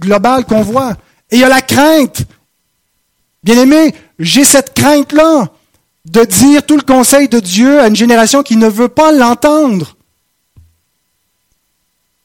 [0.00, 0.94] globale qu'on voit.
[1.30, 2.22] Et il y a la crainte.
[3.44, 5.50] Bien aimé, j'ai cette crainte-là
[6.04, 9.96] de dire tout le conseil de Dieu à une génération qui ne veut pas l'entendre.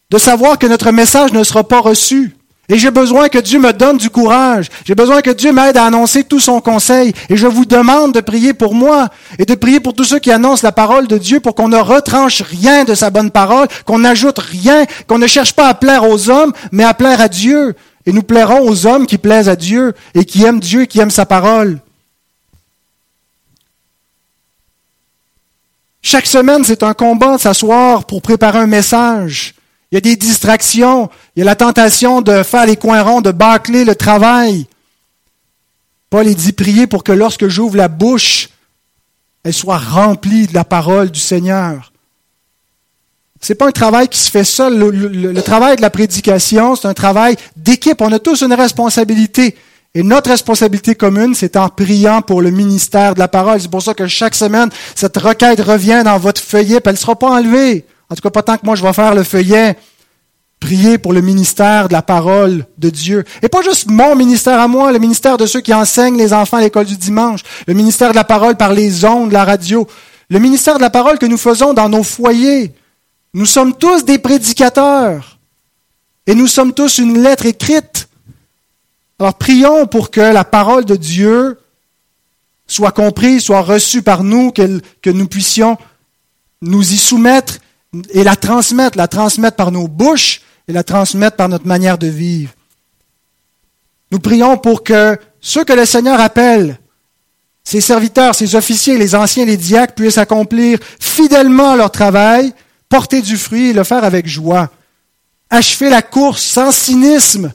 [0.09, 2.37] De savoir que notre message ne sera pas reçu.
[2.69, 4.67] Et j'ai besoin que Dieu me donne du courage.
[4.83, 7.13] J'ai besoin que Dieu m'aide à annoncer tout son conseil.
[7.29, 9.07] Et je vous demande de prier pour moi
[9.39, 11.77] et de prier pour tous ceux qui annoncent la parole de Dieu pour qu'on ne
[11.77, 16.09] retranche rien de sa bonne parole, qu'on n'ajoute rien, qu'on ne cherche pas à plaire
[16.09, 17.73] aux hommes, mais à plaire à Dieu.
[18.05, 20.99] Et nous plairons aux hommes qui plaisent à Dieu et qui aiment Dieu et qui
[20.99, 21.79] aiment sa parole.
[26.01, 29.56] Chaque semaine, c'est un combat de s'asseoir pour préparer un message.
[29.91, 31.09] Il y a des distractions.
[31.35, 34.67] Il y a la tentation de faire les coins ronds, de bâcler le travail.
[36.09, 38.49] Paul est dit prier pour que lorsque j'ouvre la bouche,
[39.43, 41.91] elle soit remplie de la parole du Seigneur.
[43.39, 44.77] C'est pas un travail qui se fait seul.
[44.77, 48.01] Le, le travail de la prédication, c'est un travail d'équipe.
[48.01, 49.55] On a tous une responsabilité.
[49.93, 53.61] Et notre responsabilité commune, c'est en priant pour le ministère de la parole.
[53.61, 56.99] C'est pour ça que chaque semaine, cette requête revient dans votre feuillet, puis elle ne
[56.99, 57.85] sera pas enlevée.
[58.09, 59.77] En tout cas, pas tant que moi je vais faire le feuillet.
[60.59, 63.23] Prier pour le ministère de la parole de Dieu.
[63.43, 66.57] Et pas juste mon ministère à moi, le ministère de ceux qui enseignent les enfants
[66.57, 69.87] à l'école du dimanche, le ministère de la parole par les ondes, la radio,
[70.29, 72.73] le ministère de la parole que nous faisons dans nos foyers.
[73.35, 75.37] Nous sommes tous des prédicateurs.
[76.25, 78.09] Et nous sommes tous une lettre écrite.
[79.19, 81.57] Alors prions pour que la parole de Dieu
[82.67, 85.77] soit comprise, soit reçue par nous, que, nous puissions
[86.61, 87.59] nous y soumettre
[88.11, 92.07] et la transmettre, la transmettre par nos bouches et la transmettre par notre manière de
[92.07, 92.51] vivre.
[94.11, 96.79] Nous prions pour que ceux que le Seigneur appelle,
[97.63, 102.53] ses serviteurs, ses officiers, les anciens, les diacres, puissent accomplir fidèlement leur travail,
[102.87, 104.71] porter du fruit et le faire avec joie.
[105.49, 107.51] Achever la course sans cynisme.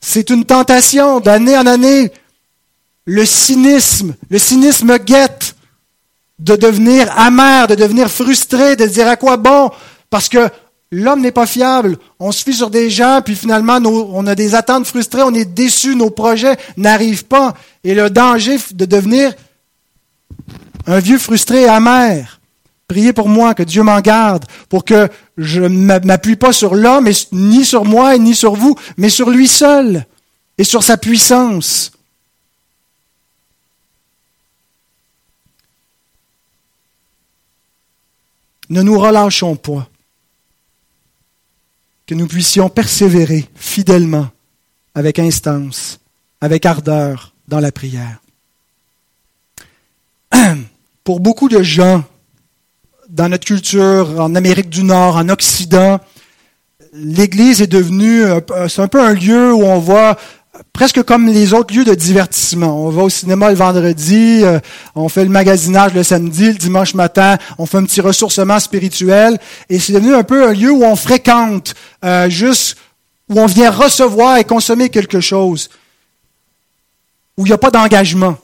[0.00, 2.12] C'est une tentation d'année en année.
[3.04, 5.54] Le cynisme, le cynisme guette
[6.40, 9.70] de devenir amer, de devenir frustré, de dire à quoi bon,
[10.08, 10.48] parce que
[10.90, 11.98] l'homme n'est pas fiable.
[12.18, 15.44] On se fie sur des gens, puis finalement, on a des attentes frustrées, on est
[15.44, 17.54] déçu, nos projets n'arrivent pas.
[17.84, 19.34] Et le danger de devenir
[20.86, 22.40] un vieux frustré et amer.
[22.88, 27.08] Priez pour moi, que Dieu m'en garde, pour que je ne m'appuie pas sur l'homme,
[27.32, 30.06] ni sur moi, ni sur vous, mais sur lui seul
[30.58, 31.92] et sur sa puissance.
[38.70, 39.88] Ne nous relâchons pas,
[42.06, 44.28] que nous puissions persévérer fidèlement,
[44.94, 46.00] avec instance,
[46.40, 48.20] avec ardeur dans la prière.
[51.04, 52.04] Pour beaucoup de gens,
[53.08, 56.00] dans notre culture, en Amérique du Nord, en Occident,
[56.92, 58.24] l'Église est devenue,
[58.68, 60.16] c'est un peu un lieu où on va
[60.72, 62.84] presque comme les autres lieux de divertissement.
[62.86, 64.58] On va au cinéma le vendredi, euh,
[64.94, 69.38] on fait le magasinage le samedi, le dimanche matin, on fait un petit ressourcement spirituel,
[69.68, 72.76] et c'est devenu un peu un lieu où on fréquente, euh, juste
[73.28, 75.70] où on vient recevoir et consommer quelque chose,
[77.36, 78.36] où il n'y a pas d'engagement.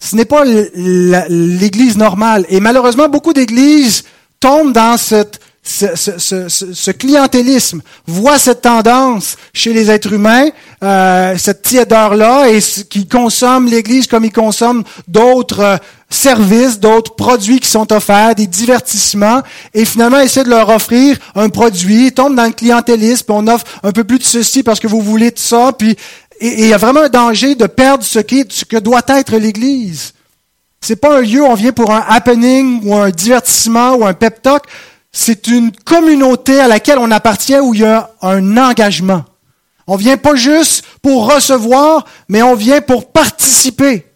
[0.00, 2.46] Ce n'est pas l'Église normale.
[2.48, 4.04] Et malheureusement, beaucoup d'Églises
[4.38, 10.48] tombent dans cette ce, clientélisme voit cette tendance chez les êtres humains,
[10.82, 15.76] euh, cette tiédeur-là, et qui consomme l'Église comme ils consomment d'autres euh,
[16.08, 19.42] services, d'autres produits qui sont offerts, des divertissements,
[19.74, 23.92] et finalement essaie de leur offrir un produit, tombe dans le clientélisme, on offre un
[23.92, 25.96] peu plus de ceci parce que vous voulez de ça, puis
[26.40, 29.36] et il y a vraiment un danger de perdre ce, qui, ce que doit être
[29.36, 30.12] l'Église.
[30.80, 34.14] C'est pas un lieu où on vient pour un happening ou un divertissement ou un
[34.14, 34.62] pep talk
[35.12, 39.24] c'est une communauté à laquelle on appartient où il y a un engagement.
[39.86, 44.06] On vient pas juste pour recevoir, mais on vient pour participer.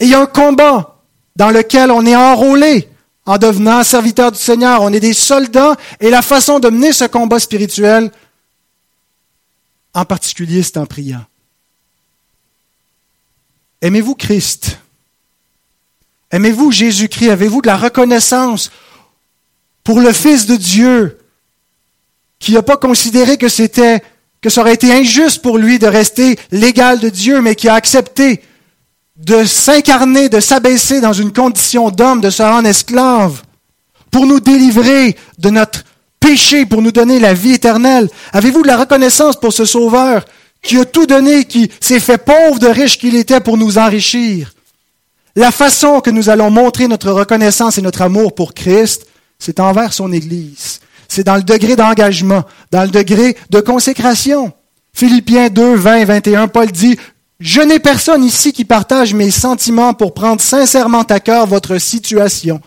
[0.00, 0.96] Et il y a un combat
[1.36, 2.88] dans lequel on est enrôlé
[3.26, 4.82] en devenant serviteur du Seigneur.
[4.82, 8.10] On est des soldats et la façon de mener ce combat spirituel,
[9.94, 11.24] en particulier, c'est en priant.
[13.80, 14.78] Aimez-vous Christ?
[16.30, 17.30] Aimez-vous Jésus-Christ?
[17.30, 18.70] Avez-vous de la reconnaissance
[19.90, 21.18] pour le Fils de Dieu,
[22.38, 24.00] qui n'a pas considéré que c'était,
[24.40, 27.74] que ça aurait été injuste pour lui de rester l'égal de Dieu, mais qui a
[27.74, 28.40] accepté
[29.16, 33.42] de s'incarner, de s'abaisser dans une condition d'homme, de se rendre esclave,
[34.12, 35.82] pour nous délivrer de notre
[36.20, 38.08] péché, pour nous donner la vie éternelle.
[38.32, 40.24] Avez-vous de la reconnaissance pour ce Sauveur
[40.62, 44.54] qui a tout donné, qui s'est fait pauvre de riche qu'il était pour nous enrichir?
[45.34, 49.09] La façon que nous allons montrer notre reconnaissance et notre amour pour Christ,
[49.40, 50.78] c'est envers son Église.
[51.08, 54.52] C'est dans le degré d'engagement, dans le degré de consécration.
[54.92, 56.96] Philippiens 2, 20 et 21, Paul dit,
[57.40, 62.60] Je n'ai personne ici qui partage mes sentiments pour prendre sincèrement à cœur votre situation.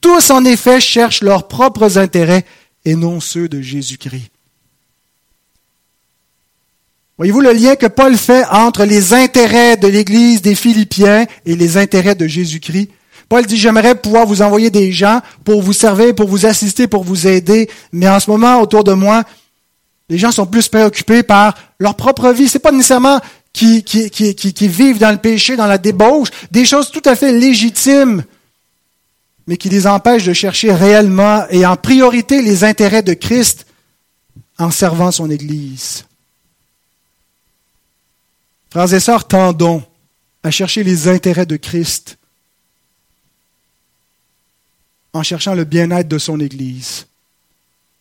[0.00, 2.44] Tous, en effet, cherchent leurs propres intérêts
[2.84, 4.30] et non ceux de Jésus-Christ.
[7.16, 11.76] Voyez-vous le lien que Paul fait entre les intérêts de l'Église des Philippiens et les
[11.76, 12.90] intérêts de Jésus-Christ?
[13.28, 17.04] Paul dit, j'aimerais pouvoir vous envoyer des gens pour vous servir, pour vous assister, pour
[17.04, 19.24] vous aider, mais en ce moment, autour de moi,
[20.08, 22.48] les gens sont plus préoccupés par leur propre vie.
[22.48, 23.20] C'est pas nécessairement
[23.52, 27.14] qui, qui, qui, qui, vivent dans le péché, dans la débauche, des choses tout à
[27.14, 28.24] fait légitimes,
[29.46, 33.66] mais qui les empêchent de chercher réellement et en priorité les intérêts de Christ
[34.58, 36.04] en servant son Église.
[38.70, 39.82] Frères et sœurs, tendons
[40.42, 42.18] à chercher les intérêts de Christ
[45.14, 47.06] en cherchant le bien-être de son Église,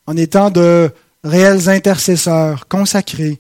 [0.08, 0.92] en étant de
[1.24, 3.40] réels intercesseurs consacrés,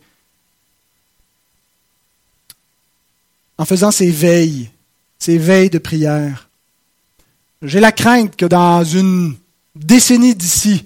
[3.57, 4.69] en faisant ces veilles,
[5.17, 6.49] ces veilles de prière.
[7.63, 9.36] J'ai la crainte que dans une
[9.75, 10.86] décennie d'ici,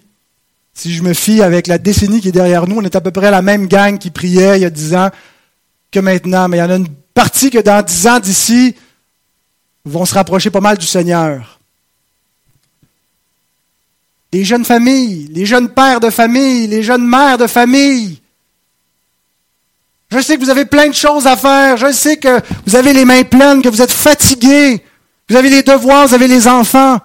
[0.74, 3.12] si je me fie avec la décennie qui est derrière nous, on est à peu
[3.12, 5.10] près la même gang qui priait il y a dix ans
[5.92, 8.76] que maintenant, mais il y en a une partie que dans dix ans d'ici
[9.84, 11.57] vont se rapprocher pas mal du Seigneur
[14.34, 18.20] les jeunes familles, les jeunes pères de famille, les jeunes mères de famille.
[20.10, 21.78] Je sais que vous avez plein de choses à faire.
[21.78, 24.84] Je sais que vous avez les mains pleines, que vous êtes fatigués.
[25.30, 27.00] Vous avez les devoirs, vous avez les enfants.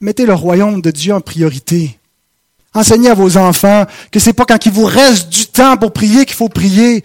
[0.00, 1.98] Mettez le royaume de Dieu en priorité.
[2.72, 6.24] Enseignez à vos enfants que c'est pas quand il vous reste du temps pour prier
[6.26, 7.04] qu'il faut prier.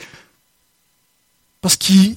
[1.61, 2.15] Parce qu'ils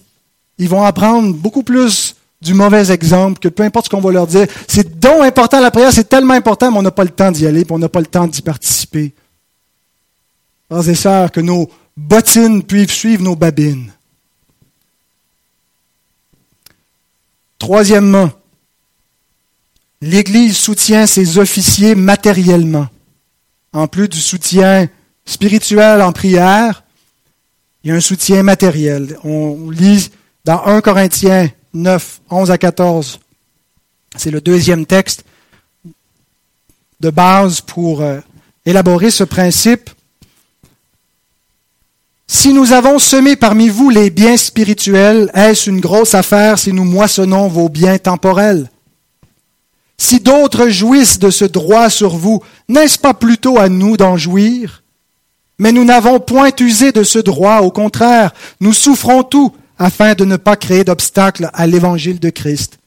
[0.58, 4.46] vont apprendre beaucoup plus du mauvais exemple, que peu importe ce qu'on va leur dire,
[4.66, 7.46] c'est donc important la prière, c'est tellement important, mais on n'a pas le temps d'y
[7.46, 9.14] aller, puis on n'a pas le temps d'y participer.
[10.68, 13.92] Frères et sœurs, que nos bottines puissent suivre nos babines.
[17.58, 18.30] Troisièmement,
[20.00, 22.88] l'Église soutient ses officiers matériellement.
[23.72, 24.88] En plus du soutien
[25.24, 26.82] spirituel en prière,
[27.84, 29.16] il y a un soutien matériel.
[29.22, 30.10] On lit
[30.44, 33.20] dans 1 Corinthiens 9, 11 à 14.
[34.16, 35.24] C'est le deuxième texte
[37.00, 38.20] de base pour euh,
[38.64, 39.90] élaborer ce principe.
[42.26, 46.84] Si nous avons semé parmi vous les biens spirituels, est-ce une grosse affaire si nous
[46.84, 48.70] moissonnons vos biens temporels?
[49.98, 54.82] Si d'autres jouissent de ce droit sur vous, n'est-ce pas plutôt à nous d'en jouir?
[55.58, 60.24] Mais nous n'avons point usé de ce droit, au contraire, nous souffrons tout afin de
[60.24, 62.78] ne pas créer d'obstacles à l'évangile de Christ.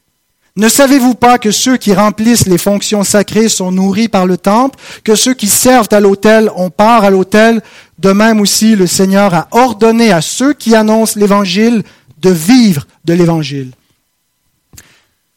[0.56, 4.78] Ne savez-vous pas que ceux qui remplissent les fonctions sacrées sont nourris par le temple,
[5.04, 7.60] que ceux qui servent à l'autel ont part à l'autel?
[7.98, 11.82] De même aussi, le Seigneur a ordonné à ceux qui annoncent l'évangile
[12.22, 13.72] de vivre de l'évangile.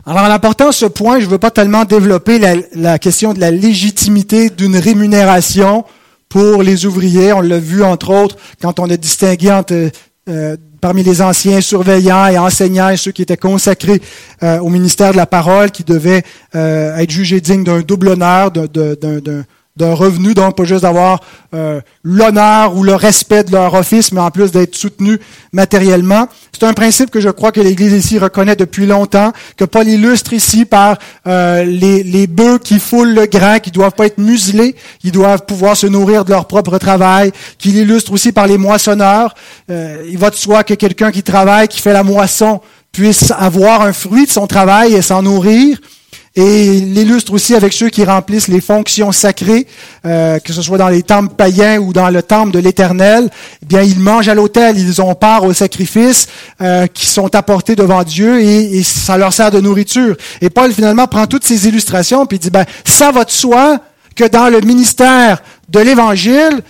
[0.06, 2.40] Alors, en apportant ce point, je ne veux pas tellement développer
[2.74, 5.84] la, question de la légitimité d'une rémunération
[6.30, 7.34] pour les ouvriers.
[7.34, 9.92] On l'a vu, entre autres, quand on a distingué entre
[10.30, 14.02] euh, parmi les anciens surveillants et enseignants et ceux qui étaient consacrés
[14.44, 16.24] euh, au ministère de la parole, qui devaient
[16.56, 19.44] euh, être jugés dignes d'un double honneur, d'un
[19.80, 21.22] d'un revenu, donc pas juste d'avoir
[21.56, 25.20] euh, l'honneur ou le respect de leur office, mais en plus d'être soutenu
[25.54, 26.28] matériellement.
[26.52, 30.34] C'est un principe que je crois que l'Église ici reconnaît depuis longtemps, que Paul illustre
[30.34, 34.76] ici par euh, les, les bœufs qui foulent le grain, qui doivent pas être muselés,
[35.04, 39.34] ils doivent pouvoir se nourrir de leur propre travail, qu'il illustre aussi par les moissonneurs.
[39.72, 42.60] Euh, il va de soi que quelqu'un qui travaille, qui fait la moisson,
[42.92, 45.80] puisse avoir un fruit de son travail et s'en nourrir.
[46.36, 49.66] Et il l'illustre aussi avec ceux qui remplissent les fonctions sacrées,
[50.06, 53.30] euh, que ce soit dans les temples païens ou dans le temple de l'Éternel.
[53.64, 56.28] Eh bien, ils mangent à l'autel, ils ont part aux sacrifices
[56.62, 60.16] euh, qui sont apportés devant Dieu et, ça leur sert de nourriture.
[60.42, 63.80] Et Paul finalement prend toutes ces illustrations puis dit ben ça va de soi
[64.16, 66.62] que dans le ministère de l'Évangile,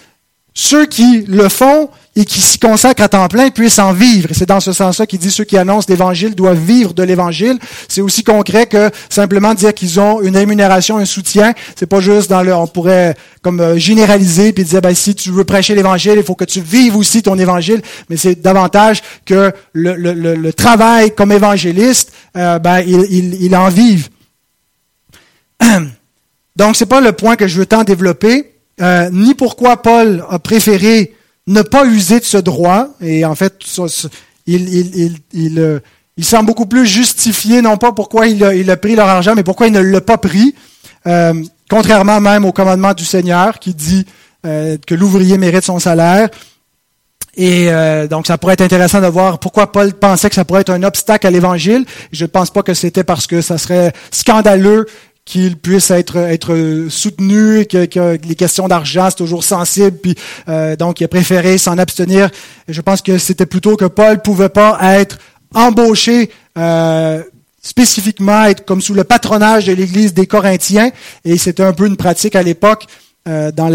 [0.53, 4.29] ceux qui le font, et qui s'y consacrent à temps plein puissent en vivre.
[4.33, 7.59] C'est dans ce sens-là qu'il dit ceux qui annoncent l'Évangile doivent vivre de l'Évangile.
[7.87, 11.53] C'est aussi concret que simplement dire qu'ils ont une rémunération, un soutien.
[11.75, 15.31] C'est pas juste dans le, on pourrait comme euh, généraliser puis dire ben si tu
[15.31, 17.81] veux prêcher l'Évangile, il faut que tu vives aussi ton Évangile.
[18.09, 23.55] Mais c'est davantage que le, le, le, travail comme évangéliste, euh, ben il, il, il
[23.55, 24.09] en vive.
[26.55, 28.51] Donc, c'est pas le point que je veux tant développer,
[28.81, 31.13] euh, ni pourquoi Paul a préféré
[31.47, 32.89] ne pas user de ce droit.
[33.01, 33.55] Et en fait,
[34.45, 35.79] il, il, il, euh,
[36.17, 39.43] il, semble beaucoup plus justifié, non pas pourquoi il a, il pris leur argent, mais
[39.43, 40.55] pourquoi il ne l'a pas pris.
[41.07, 41.33] Euh,
[41.69, 44.05] contrairement même au commandement du Seigneur qui dit
[44.45, 46.29] euh, que l'ouvrier mérite son salaire.
[47.37, 47.69] Et
[48.09, 50.83] donc, ça pourrait être intéressant de voir pourquoi Paul pensait que ça pourrait être un
[50.83, 51.85] obstacle à l'Évangile.
[52.11, 54.87] Je ne pense pas que c'était parce que ça serait scandaleux
[55.29, 60.15] qu'il puisse être, soutenu, que, que les questions d'argent, c'est toujours sensible, puis
[60.47, 62.31] euh, donc il a préféré s'en abstenir.
[62.67, 65.19] je pense que c'était plutôt que Paul pouvait pas être
[65.53, 67.21] embauché euh,
[67.61, 70.89] spécifiquement, être comme sous le patronage de l'Église des Corinthiens,
[71.23, 72.87] et c'était un peu une pratique à l'époque
[73.27, 73.69] euh, dans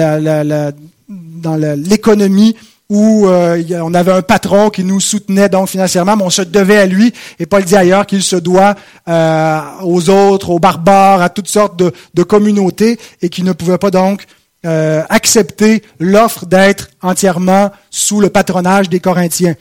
[1.76, 2.56] l'économie
[2.90, 6.78] où euh, on avait un patron qui nous soutenait donc financièrement, mais on se devait
[6.78, 7.12] à lui.
[7.38, 8.74] Et Paul dit ailleurs qu'il se doit
[9.08, 13.90] euh, aux autres, aux barbares, à toutes sortes de, communautés, et qu'il ne pouvait pas
[13.90, 14.24] donc
[14.66, 19.54] euh, accepter l'offre d'être entièrement sous le patronage des Corinthiens.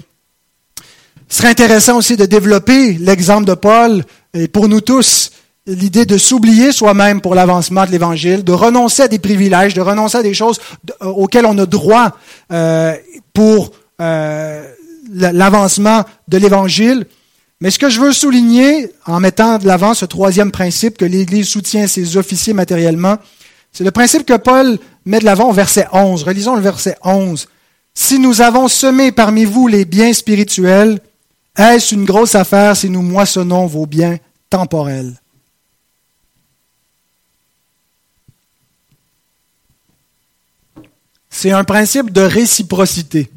[1.30, 4.04] Ce serait intéressant aussi de développer l'exemple de Paul,
[4.34, 5.32] et pour nous tous,
[5.66, 10.18] l'idée de s'oublier soi-même pour l'avancement de l'Évangile, de renoncer à des privilèges, de renoncer
[10.18, 10.60] à des choses
[11.02, 12.18] euh, auxquelles on a droit
[12.52, 12.96] euh,
[13.34, 14.68] pour euh,
[15.12, 17.06] l'avancement de l'Évangile.
[17.62, 21.48] Mais ce que je veux souligner en mettant de l'avant ce troisième principe que l'Église
[21.48, 23.18] soutient ses officiers matériellement,
[23.72, 26.24] c'est le principe que Paul met de l'avant au verset 11.
[26.24, 27.48] Relisons le verset 11.
[27.94, 31.00] Si nous avons semé parmi vous les biens spirituels,
[31.58, 34.18] est-ce une grosse affaire si nous moissonnons vos biens
[34.50, 35.14] temporels?
[41.34, 43.30] C'est un principe de réciprocité.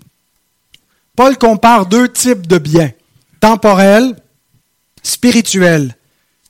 [1.16, 2.90] Paul compare deux types de biens,
[3.40, 4.14] temporels,
[5.03, 5.97] spirituels.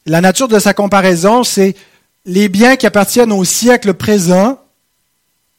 [0.06, 1.76] La nature de sa comparaison, c'est
[2.24, 4.58] les biens qui appartiennent au siècle présent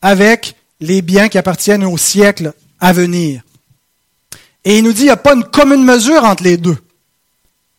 [0.01, 3.41] avec les biens qui appartiennent au siècle à venir.
[4.65, 6.77] Et il nous dit, il n'y a pas une commune mesure entre les deux.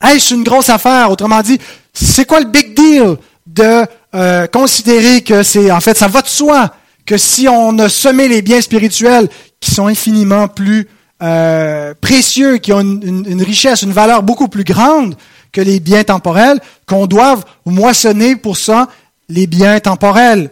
[0.02, 1.10] Est-ce une grosse affaire?
[1.10, 1.58] Autrement dit,
[1.92, 3.84] c'est quoi le big deal de
[4.14, 6.72] euh, considérer que c'est, en fait, ça va de soi
[7.08, 9.30] que si on a semé les biens spirituels
[9.60, 10.86] qui sont infiniment plus
[11.22, 15.16] euh, précieux, qui ont une, richesse, une valeur beaucoup plus grande
[15.50, 18.88] que les biens temporels, qu'on doive moissonner pour ça
[19.30, 20.50] les biens temporels.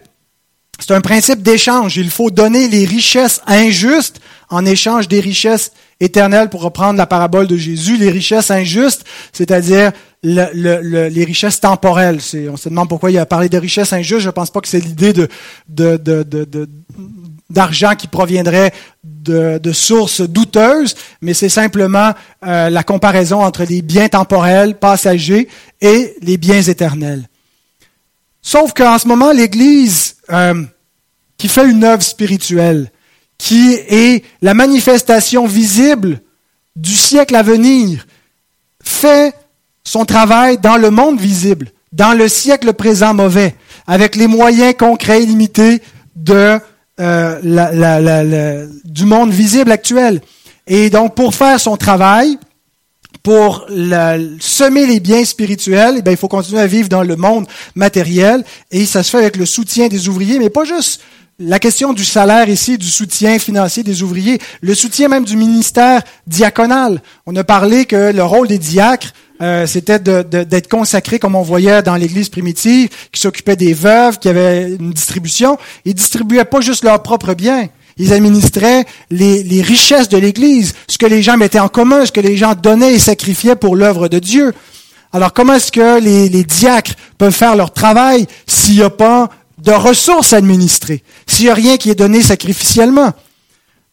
[0.78, 1.98] C'est un principe d'échange.
[1.98, 7.48] Il faut donner les richesses injustes en échange des richesses éternelles, pour reprendre la parabole
[7.48, 9.92] de Jésus, les richesses injustes, c'est-à-dire
[10.26, 12.18] les richesses temporelles.
[12.50, 14.20] On se demande pourquoi il a parlé de richesses injustes.
[14.20, 15.12] Je ne pense pas que c'est l'idée
[17.48, 18.72] d'argent qui proviendrait
[19.04, 22.12] de, sources douteuses, mais c'est simplement
[22.44, 25.48] euh, la comparaison entre les biens temporels, passagers,
[25.80, 27.28] et les biens éternels.
[28.42, 30.62] Sauf qu'en ce moment, l'Église, euh,
[31.36, 32.90] qui fait une œuvre spirituelle,
[33.38, 36.20] qui est la manifestation visible
[36.74, 38.06] du siècle à venir,
[38.82, 39.34] fait
[39.86, 43.54] son travail dans le monde visible, dans le siècle présent mauvais,
[43.86, 45.80] avec les moyens concrets et limités
[46.16, 46.58] de,
[47.00, 50.20] euh, la, du monde visible actuel.
[50.66, 52.36] Et donc, pour faire son travail,
[53.22, 53.66] pour
[54.40, 58.86] semer les biens spirituels, eh il faut continuer à vivre dans le monde matériel, et
[58.86, 61.00] ça se fait avec le soutien des ouvriers, mais pas juste
[61.38, 66.02] la question du salaire ici, du soutien financier des ouvriers, le soutien même du ministère
[66.26, 67.02] diaconal.
[67.26, 69.12] On a parlé que le rôle des diacres,
[69.42, 74.28] euh, c'était d'être consacré, comme on voyait dans l'Église primitive, qui s'occupait des veuves, qui
[74.28, 75.58] avait une distribution.
[75.84, 77.68] Ils distribuaient pas juste leurs propres biens.
[77.98, 82.20] Ils administraient les, richesses de l'Église, ce que les gens mettaient en commun, ce que
[82.20, 84.52] les gens donnaient et sacrifiaient pour l'œuvre de Dieu.
[85.12, 89.30] Alors comment est-ce que les, les diacres peuvent faire leur travail s'il n'y a pas
[89.58, 93.12] de ressources administrées, s'il n'y a rien qui est donné sacrificiellement?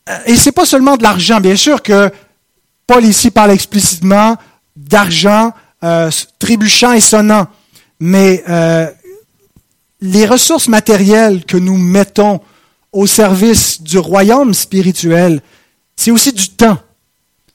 [0.09, 2.11] Euh, et c'est pas seulement de l'argent, bien sûr que
[2.87, 4.35] Paul ici parle explicitement
[4.75, 5.53] d'argent
[5.83, 6.09] euh,
[6.39, 7.47] trébuchant et sonnant,
[7.99, 8.89] mais euh,
[10.01, 12.39] les ressources matérielles que nous mettons
[12.91, 15.41] au service du royaume spirituel,
[15.95, 16.77] c'est aussi du temps.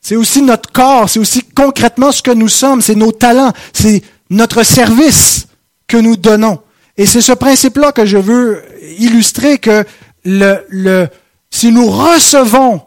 [0.01, 4.03] C'est aussi notre corps, c'est aussi concrètement ce que nous sommes, c'est nos talents, c'est
[4.31, 5.47] notre service
[5.87, 6.61] que nous donnons.
[6.97, 8.63] Et c'est ce principe-là que je veux
[8.99, 9.85] illustrer que
[10.25, 11.09] le, le,
[11.51, 12.83] si nous recevons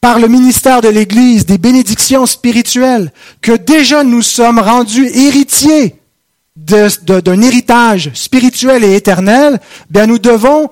[0.00, 5.96] par le ministère de l'Église des bénédictions spirituelles, que déjà nous sommes rendus héritiers
[6.56, 10.70] d'un héritage spirituel et éternel, bien nous devons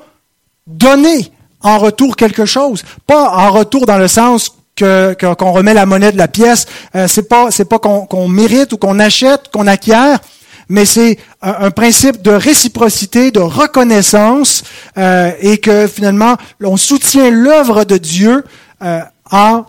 [0.66, 2.83] donner en retour quelque chose.
[3.07, 6.66] Pas en retour dans le sens que, qu'on remet la monnaie de la pièce.
[6.95, 10.20] Euh, c'est pas c'est pas qu'on, mérite ou qu'on achète, qu'on acquiert,
[10.68, 14.62] mais c'est un, principe de réciprocité, de reconnaissance,
[14.97, 18.45] euh, et que finalement on soutient l'œuvre de Dieu
[18.83, 19.01] euh,
[19.31, 19.64] en,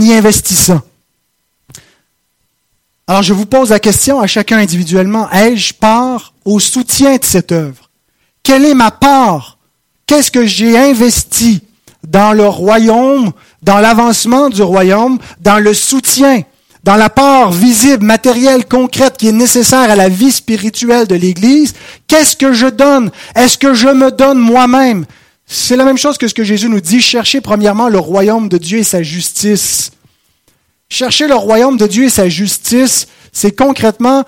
[0.00, 0.80] y investissant.
[3.06, 7.52] Alors je vous pose la question à chacun individuellement, ai-je part au soutien de cette
[7.52, 7.90] œuvre?
[8.42, 9.58] Quelle est ma part?
[10.06, 11.62] Qu'est-ce que j'ai investi
[12.06, 16.42] dans le royaume, dans l'avancement du royaume, dans le soutien,
[16.84, 21.74] dans la part visible, matérielle, concrète qui est nécessaire à la vie spirituelle de l'Église?
[22.06, 23.10] Qu'est-ce que je donne?
[23.34, 25.06] Est-ce que je me donne moi-même?
[25.46, 28.58] C'est la même chose que ce que Jésus nous dit, cherchez premièrement le royaume de
[28.58, 29.92] Dieu et sa justice.
[30.88, 34.24] Chercher le royaume de Dieu et sa justice, c'est concrètement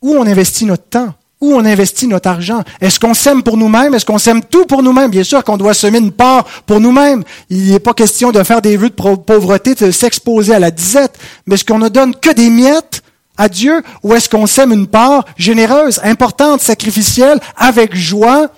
[0.00, 2.62] où on investit notre temps où on investit notre argent.
[2.80, 3.92] Est-ce qu'on sème pour nous-mêmes?
[3.94, 5.10] Est-ce qu'on sème tout pour nous-mêmes?
[5.10, 7.24] Bien sûr qu'on doit semer une part pour nous-mêmes.
[7.50, 11.18] Il n'est pas question de faire des vœux de pauvreté, de s'exposer à la disette.
[11.46, 13.02] Mais est-ce qu'on ne donne que des miettes
[13.36, 18.48] à Dieu ou est-ce qu'on sème une part généreuse, importante, sacrificielle, avec joie?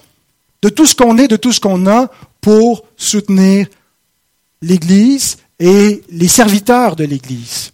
[0.64, 2.10] De tout ce qu'on est, de tout ce qu'on a
[2.40, 3.66] pour soutenir
[4.62, 7.70] l'Église et les serviteurs de l'Église?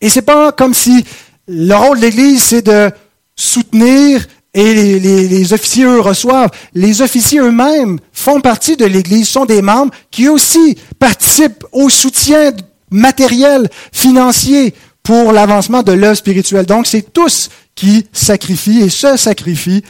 [0.00, 1.04] Et c'est pas comme si
[1.46, 2.90] le rôle de l'Église, c'est de
[3.36, 6.50] soutenir et les, officiers, eux, reçoivent.
[6.74, 12.50] Les officiers eux-mêmes font partie de l'Église, sont des membres qui aussi participent au soutien
[12.90, 14.74] matériel, financier
[15.04, 16.66] pour l'avancement de l'œuvre spirituelle.
[16.66, 19.84] Donc, c'est tous qui sacrifient et se sacrifient.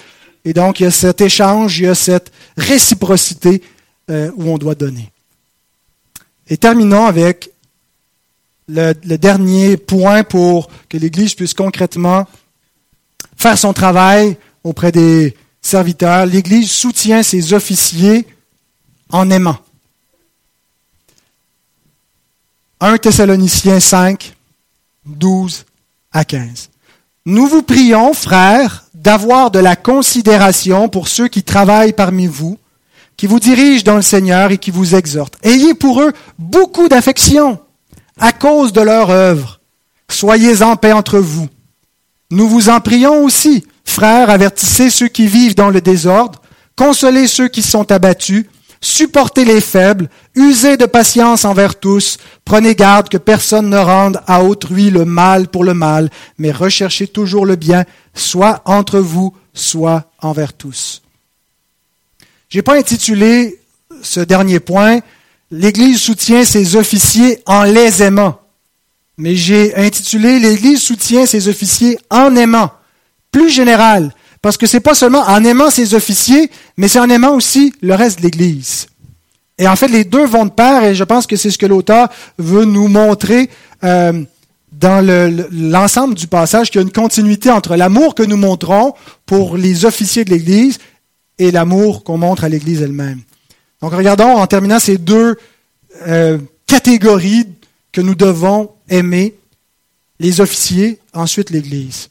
[0.44, 3.62] Et donc, il y a cet échange, il y a cette réciprocité
[4.10, 5.10] euh, où on doit donner.
[6.48, 7.50] Et terminons avec
[8.68, 12.26] le dernier point pour que l'Église puisse concrètement
[13.36, 16.26] faire son travail auprès des serviteurs.
[16.26, 18.26] L'Église soutient ses officiers
[19.10, 19.58] en aimant.
[22.80, 24.34] 1 Thessaloniciens 5,
[25.06, 25.64] 12
[26.12, 26.70] à 15.
[27.26, 32.58] Nous vous prions, frères, d'avoir de la considération pour ceux qui travaillent parmi vous,
[33.16, 35.38] qui vous dirigent dans le Seigneur et qui vous exhortent.
[35.44, 37.60] Ayez pour eux beaucoup d'affection
[38.18, 39.60] à cause de leur œuvre.
[40.10, 41.48] Soyez en paix entre vous.
[42.30, 46.42] Nous vous en prions aussi, frères, avertissez ceux qui vivent dans le désordre,
[46.76, 48.46] consolez ceux qui sont abattus,
[48.80, 54.42] supportez les faibles, usez de patience envers tous, prenez garde que personne ne rende à
[54.42, 60.10] autrui le mal pour le mal, mais recherchez toujours le bien, soit entre vous, soit
[60.20, 61.02] envers tous.
[62.48, 63.60] J'ai pas intitulé
[64.02, 65.00] ce dernier point
[65.50, 68.38] L'Église soutient ses officiers en les aimant
[69.18, 72.70] mais j'ai intitulé L'Église soutient ses officiers en aimant,
[73.30, 77.34] plus général, parce que c'est pas seulement en aimant ses officiers, mais c'est en aimant
[77.34, 78.86] aussi le reste de l'Église.
[79.58, 81.66] Et en fait, les deux vont de pair, et je pense que c'est ce que
[81.66, 82.08] l'auteur
[82.38, 83.50] veut nous montrer
[83.82, 84.22] euh,
[84.72, 85.04] dans
[85.50, 88.94] l'ensemble du passage, qu'il y a une continuité entre l'amour que nous montrons
[89.26, 90.78] pour les officiers de l'Église
[91.38, 93.22] et l'amour qu'on montre à l'Église elle-même.
[93.80, 95.36] Donc regardons en terminant ces deux
[96.06, 97.46] euh, catégories
[97.92, 99.34] que nous devons aimer,
[100.20, 102.08] les officiers, ensuite l'Église.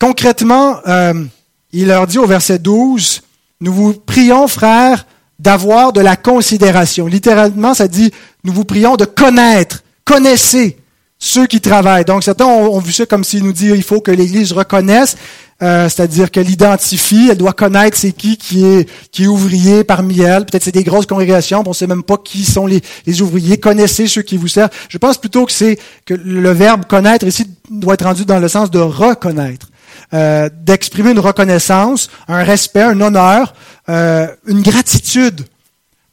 [0.00, 1.24] Concrètement, euh,
[1.72, 3.22] il leur dit au verset 12,
[3.60, 5.06] nous vous prions, frères,
[5.38, 7.06] d'avoir de la considération.
[7.06, 8.12] Littéralement, ça dit,
[8.44, 10.78] nous vous prions de connaître, connaissez
[11.18, 12.04] ceux qui travaillent.
[12.04, 15.16] Donc certains ont, vu ça comme s'il nous dit, il faut que l'Église reconnaisse
[15.62, 20.44] euh, c'est-à-dire qu'elle identifie, elle doit connaître c'est qui qui est ouvrier parmi elles.
[20.44, 23.58] Peut-être c'est des grosses congrégations, on ne sait même pas qui sont les, les ouvriers.
[23.58, 24.70] Connaissez ceux qui vous servent.
[24.88, 28.48] Je pense plutôt que c'est que le verbe connaître ici doit être rendu dans le
[28.48, 29.68] sens de reconnaître,
[30.12, 33.54] euh, d'exprimer une reconnaissance, un respect, un honneur,
[33.88, 35.46] euh, une gratitude,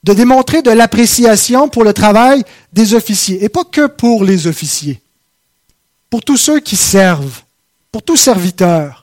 [0.04, 5.02] de démontrer de l'appréciation pour le travail des officiers et pas que pour les officiers,
[6.10, 7.42] pour tous ceux qui servent,
[7.92, 9.02] pour tous serviteurs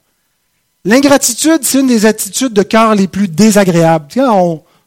[0.84, 4.06] L'ingratitude, c'est une des attitudes de cœur les plus désagréables.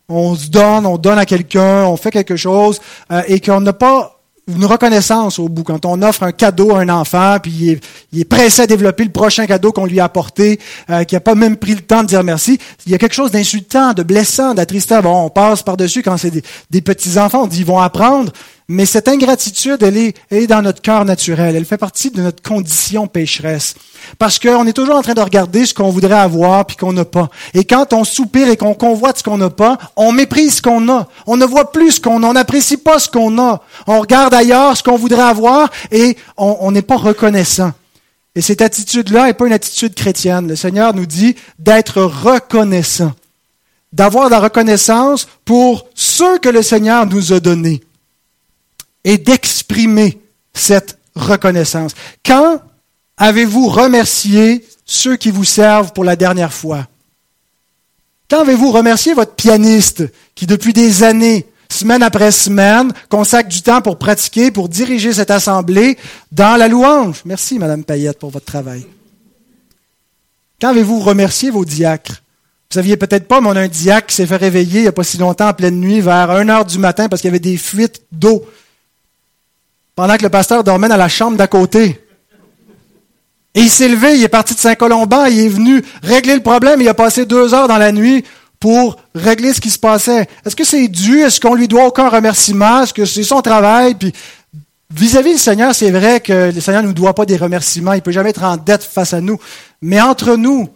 [0.09, 2.79] on, se donne, on donne à quelqu'un, on fait quelque chose,
[3.11, 4.20] euh, et qu'on n'a pas
[4.55, 5.63] une reconnaissance au bout.
[5.63, 7.79] Quand on offre un cadeau à un enfant, puis
[8.11, 11.21] il est, pressé à développer le prochain cadeau qu'on lui a apporté, euh, qui n'a
[11.21, 14.03] pas même pris le temps de dire merci, il y a quelque chose d'insultant, de
[14.03, 15.01] blessant, d'attristant.
[15.01, 16.31] Bon, on passe par-dessus quand c'est
[16.69, 18.31] des, petits-enfants, on dit ils vont apprendre,
[18.71, 21.57] mais cette ingratitude, elle est, elle dans notre cœur naturel.
[21.57, 23.75] Elle fait partie de notre condition pécheresse.
[24.17, 27.03] Parce qu'on est toujours en train de regarder ce qu'on voudrait avoir puis qu'on n'a
[27.03, 27.29] pas.
[27.53, 30.87] Et quand on soupire et qu'on convoite ce qu'on n'a pas, on méprise ce qu'on
[30.87, 31.09] a.
[31.27, 32.27] On ne voit plus ce qu'on a.
[32.27, 33.61] On n'apprécie pas ce qu'on a.
[33.87, 37.73] On regarde ailleurs ce qu'on voudrait avoir et on n'est pas reconnaissant.
[38.35, 40.47] Et cette attitude-là n'est pas une attitude chrétienne.
[40.47, 43.11] Le Seigneur nous dit d'être reconnaissant,
[43.91, 47.81] d'avoir la reconnaissance pour ce que le Seigneur nous a donné
[49.03, 50.21] et d'exprimer
[50.53, 51.93] cette reconnaissance.
[52.25, 52.61] Quand
[53.17, 56.87] avez-vous remercié ceux qui vous servent pour la dernière fois?
[58.29, 60.03] Quand avez-vous remercié votre pianiste
[60.35, 65.31] qui, depuis des années, semaine après semaine, consacre du temps pour pratiquer, pour diriger cette
[65.31, 65.97] assemblée
[66.31, 67.21] dans la louange?
[67.25, 68.85] Merci, Madame Payette, pour votre travail.
[70.61, 72.21] Quand avez-vous remercié vos diacres?
[72.69, 74.87] Vous saviez peut-être pas, mais on a un diacre qui s'est fait réveiller il n'y
[74.87, 77.31] a pas si longtemps en pleine nuit vers 1 heure du matin parce qu'il y
[77.31, 78.45] avait des fuites d'eau
[79.95, 81.99] pendant que le pasteur dormait dans la chambre d'à côté.
[83.53, 86.81] Et il s'est levé, il est parti de Saint-Colomban, il est venu régler le problème,
[86.81, 88.23] il a passé deux heures dans la nuit
[88.59, 90.27] pour régler ce qui se passait.
[90.45, 91.19] Est-ce que c'est dû?
[91.19, 92.83] Est-ce qu'on lui doit aucun remerciement?
[92.83, 93.95] Est-ce que c'est son travail?
[93.95, 94.13] Puis,
[94.93, 97.93] vis-à-vis du Seigneur, c'est vrai que le Seigneur ne nous doit pas des remerciements.
[97.93, 99.37] Il ne peut jamais être en dette face à nous.
[99.81, 100.69] Mais entre nous,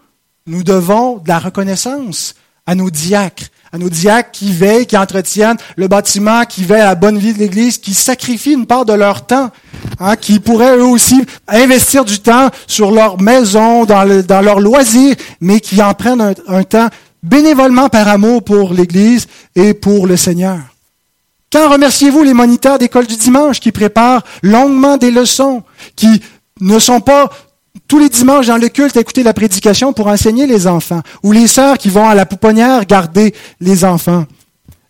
[0.47, 2.36] nous devons de la reconnaissance
[2.68, 6.86] à nos diacres, à nos diacres qui veillent, qui entretiennent le bâtiment, qui veillent à
[6.86, 9.51] la bonne vie de l'Église, qui sacrifient une part de leur temps,
[9.99, 14.59] hein, qui pourraient eux aussi investir du temps sur leur maison, dans, le, dans leurs
[14.59, 16.89] loisirs, mais qui en prennent un, un temps
[17.22, 20.59] bénévolement par amour pour l'Église et pour le Seigneur.
[21.51, 25.63] Quand remerciez-vous les moniteurs d'école du dimanche qui préparent longuement des leçons,
[25.95, 26.22] qui
[26.61, 27.30] ne sont pas
[27.88, 31.48] tous les dimanches dans le culte écouter la prédication pour enseigner les enfants, ou les
[31.48, 34.26] sœurs qui vont à la pouponnière garder les enfants.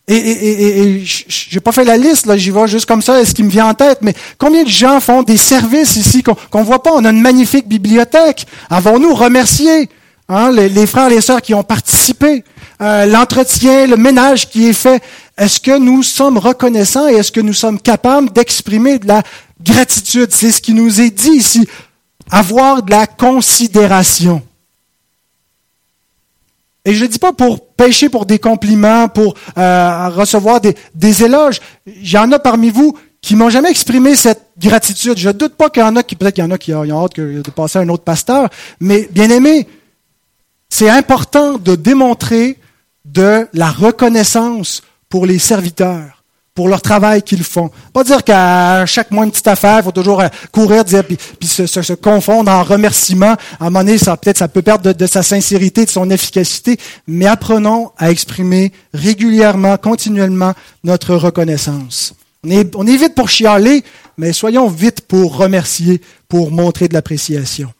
[0.08, 3.26] Et, et, et, j'ai pas fait la liste, là, j'y vais juste comme ça, est
[3.26, 6.60] ce qui me vient en tête, mais combien de gens font des services ici qu'on
[6.60, 6.92] ne voit pas?
[6.94, 8.46] On a une magnifique bibliothèque.
[8.70, 9.90] Avons-nous remercié
[10.30, 12.44] hein, les, les, frères et les sœurs qui ont participé?
[12.82, 15.02] Euh, l'entretien, le ménage qui est fait.
[15.38, 19.24] Est-ce que nous sommes reconnaissants et est-ce que nous sommes capables d'exprimer de la
[19.64, 20.28] gratitude?
[20.32, 21.68] C'est ce qui nous est dit ici
[22.30, 24.42] avoir de la considération.
[26.86, 31.24] Et je ne dis pas pour pêcher pour des compliments, pour euh, recevoir des, des
[31.24, 31.60] éloges.
[31.88, 35.18] Il y en a parmi vous qui m'ont jamais exprimé cette gratitude.
[35.18, 36.76] Je ne doute pas qu'il y en a qui, peut-être qu'il y en a qui
[36.76, 38.50] ont hâte de passer un autre pasteur,
[38.80, 39.68] mais bien aimé,
[40.70, 42.60] c'est important de démontrer
[43.04, 46.15] de la reconnaissance pour les serviteurs
[46.56, 47.70] pour leur travail qu'ils font.
[47.92, 51.18] Pas dire qu'à chaque mois une petite affaire, il faut toujours euh, courir, dire, puis,
[51.48, 53.36] se, se, confondre en remerciements.
[53.60, 56.78] À un moment donné, ça peut-être ça peut perdre de, sa sincérité, de son efficacité,
[57.08, 60.54] mais apprenons à exprimer régulièrement, continuellement
[60.86, 62.14] notre reconnaissance.
[62.46, 63.84] On est, on est vite pour chialer,
[64.18, 66.00] mais soyons vite pour remercier,
[66.30, 67.74] pour montrer de l'appréciation.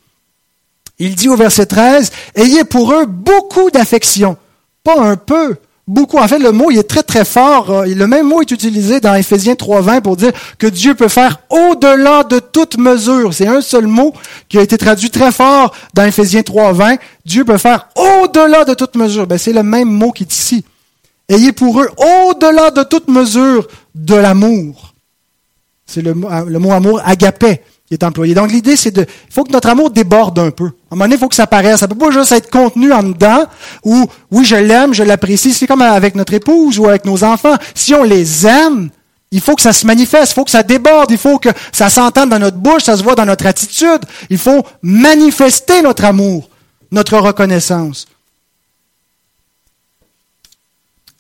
[1.00, 4.36] Il dit au verset 13, Ayez pour eux beaucoup d'affection,
[4.84, 5.56] pas un peu,
[5.88, 6.18] beaucoup.
[6.18, 7.70] En fait, le mot il est très très fort.
[7.70, 11.40] Euh, le même mot est utilisé dans Ephésiens 3.20 pour dire que Dieu peut faire
[11.50, 13.34] au-delà de toute mesure.
[13.34, 14.14] C'est un seul mot
[14.50, 16.98] qui a été traduit très fort dans Ephésiens 3.20.
[17.26, 19.28] Dieu peut faire au-delà de toute mesure.
[19.28, 20.66] Ben, c'est le même mot qui est ici.
[21.28, 24.94] Ayez pour eux au-delà de toute mesure de l'amour.
[25.88, 28.34] C'est le, le mot amour agapé qui est employé.
[28.34, 30.66] Donc l'idée, c'est de, il faut que notre amour déborde un peu.
[30.66, 31.80] À un moment donné, il faut que ça paraisse.
[31.80, 33.46] Ça peut pas juste être contenu en dedans,
[33.84, 35.54] ou oui, je l'aime, je l'apprécie.
[35.54, 37.56] C'est comme avec notre épouse ou avec nos enfants.
[37.76, 38.90] Si on les aime,
[39.32, 41.90] il faut que ça se manifeste, il faut que ça déborde, il faut que ça
[41.90, 44.02] s'entende dans notre bouche, ça se voit dans notre attitude.
[44.30, 46.50] Il faut manifester notre amour,
[46.92, 48.08] notre reconnaissance.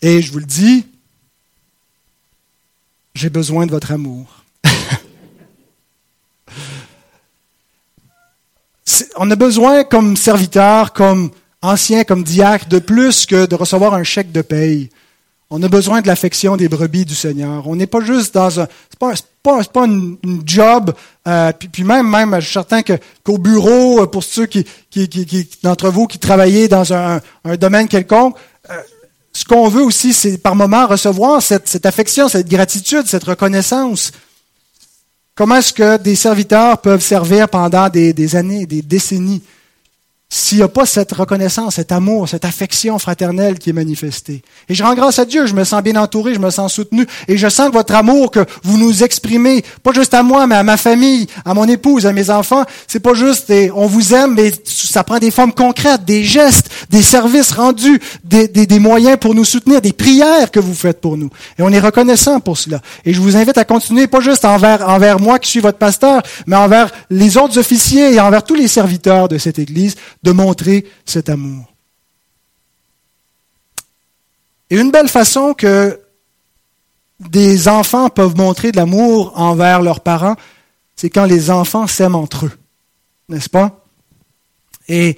[0.01, 0.85] Et je vous le dis,
[3.13, 4.34] j'ai besoin de votre amour.
[9.17, 11.31] On a besoin, comme serviteur, comme
[11.61, 14.89] ancien, comme diacre, de plus que de recevoir un chèque de paye.
[15.49, 17.67] On a besoin de l'affection des brebis du Seigneur.
[17.67, 19.13] On n'est pas juste dans un, c'est pas,
[19.43, 20.93] pas, pas une, job.
[21.27, 25.07] Euh, puis, puis, même, même, je suis certain qu'au bureau, euh, pour ceux qui, qui,
[25.07, 27.21] qui, d'entre vous qui travaillez dans un,
[27.59, 28.35] domaine quelconque,
[28.71, 28.73] euh,
[29.33, 34.11] ce qu'on veut aussi, c'est par moment recevoir cette affection, cette gratitude, cette reconnaissance.
[35.37, 39.43] Comment est-ce que des serviteurs peuvent servir pendant des, années, des décennies,
[40.35, 44.41] s'il n'y a pas cette reconnaissance, cet amour, cette affection fraternelle qui est manifestée.
[44.67, 47.07] Et je rends grâce à Dieu, je me sens bien entouré, je me sens soutenu,
[47.29, 50.55] et je sens que votre amour que vous nous exprimez, pas juste à moi, mais
[50.55, 54.33] à ma famille, à mon épouse, à mes enfants, c'est pas juste on vous aime,
[54.35, 59.35] mais ça prend des formes concrètes, des gestes, des services rendus, des, des, moyens pour
[59.35, 61.29] nous soutenir, des prières que vous faites pour nous.
[61.57, 62.81] Et on est reconnaissant pour cela.
[63.05, 66.23] Et je vous invite à continuer, pas juste envers, envers moi qui suis votre pasteur,
[66.45, 70.85] mais envers les autres officiers et envers tous les serviteurs de cette Église, de montrer
[71.05, 71.71] cet amour.
[74.69, 75.99] Et une belle façon que
[77.19, 80.35] des enfants peuvent montrer de l'amour envers leurs parents,
[80.95, 82.51] c'est quand les enfants s'aiment entre eux.
[83.29, 83.85] N'est-ce pas?
[84.87, 85.17] Et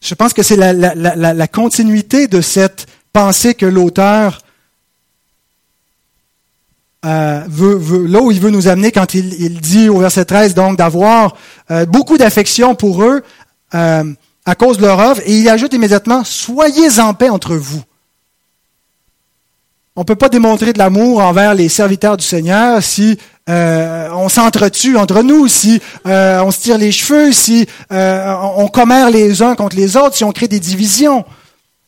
[0.00, 4.40] je pense que c'est la, continuité de cette pensée que l'auteur
[7.04, 10.78] euh, veut, là où il veut nous amener quand il, dit au verset 13 donc
[10.78, 11.36] d'avoir
[11.70, 13.22] euh, beaucoup d'affection pour eux
[13.74, 14.04] euh,
[14.46, 17.82] à cause de leur œuvre et il ajoute immédiatement soyez en paix entre vous.
[19.96, 23.16] On ne peut pas démontrer de l'amour envers les serviteurs du Seigneur si
[23.48, 29.10] euh, on s'entretue entre nous, si euh, on se tire les cheveux, si on commère
[29.10, 31.24] les uns contre les autres, si on crée des divisions.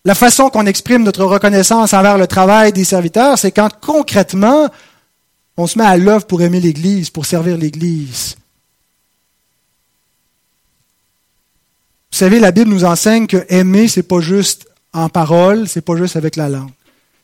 [0.05, 4.69] La façon qu'on exprime notre reconnaissance envers le travail des serviteurs, c'est quand concrètement
[5.57, 8.37] on se met à l'œuvre pour aimer l'Église, pour servir l'Église.
[12.17, 15.97] Vous savez, la Bible nous enseigne que aimer, c'est pas juste en parole, c'est pas
[15.97, 16.71] juste avec la langue.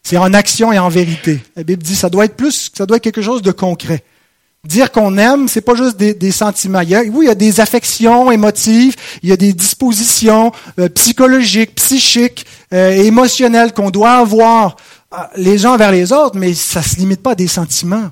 [0.02, 1.42] C'est en action et en vérité.
[1.56, 4.04] La Bible dit ça doit être plus, ça doit être quelque chose de concret.
[4.66, 6.80] Dire qu'on aime, c'est pas juste des, sentiments.
[6.80, 12.44] oui, il y a des affections émotives, il y a des dispositions euh, psychologiques, psychiques,
[12.74, 14.76] euh, émotionnelles qu'on doit avoir
[15.14, 18.10] euh, les uns vers les autres, mais ça se limite pas à des sentiments.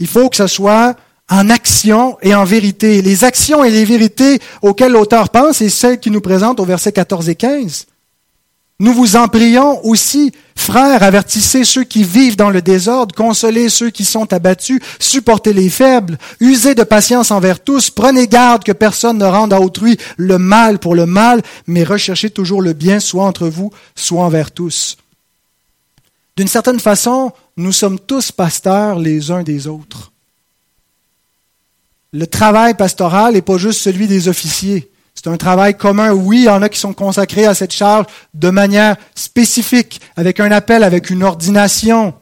[0.00, 0.96] Il faut que ce soit
[1.30, 3.00] en action et en vérité.
[3.00, 6.92] Les actions et les vérités auxquelles l'auteur pense, c'est celles qu'il nous présente au verset
[6.92, 7.86] 14 et 15.
[8.80, 13.90] Nous vous en prions aussi, frères, avertissez ceux qui vivent dans le désordre, consolez ceux
[13.90, 19.18] qui sont abattus, supportez les faibles, usez de patience envers tous, prenez garde que personne
[19.18, 23.26] ne rende à autrui le mal pour le mal, mais recherchez toujours le bien, soit
[23.26, 24.96] entre vous, soit envers tous.
[26.38, 30.10] D'une certaine façon, nous sommes tous pasteurs les uns des autres.
[32.12, 34.90] Le travail pastoral n'est pas juste celui des officiers.
[35.14, 36.12] C'est un travail commun.
[36.12, 40.40] Oui, il y en a qui sont consacrés à cette charge de manière spécifique, avec
[40.40, 42.14] un appel, avec une ordination.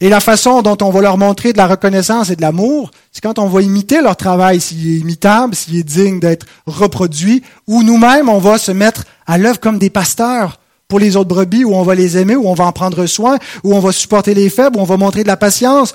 [0.00, 3.20] Et la façon dont on va leur montrer de la reconnaissance et de l'amour, c'est
[3.20, 7.82] quand on va imiter leur travail, s'il est imitable, s'il est digne d'être reproduit, ou
[7.82, 11.74] nous-mêmes, on va se mettre à l'œuvre comme des pasteurs pour les autres brebis, où
[11.74, 14.50] on va les aimer, où on va en prendre soin, où on va supporter les
[14.50, 15.94] faibles, où on va montrer de la patience,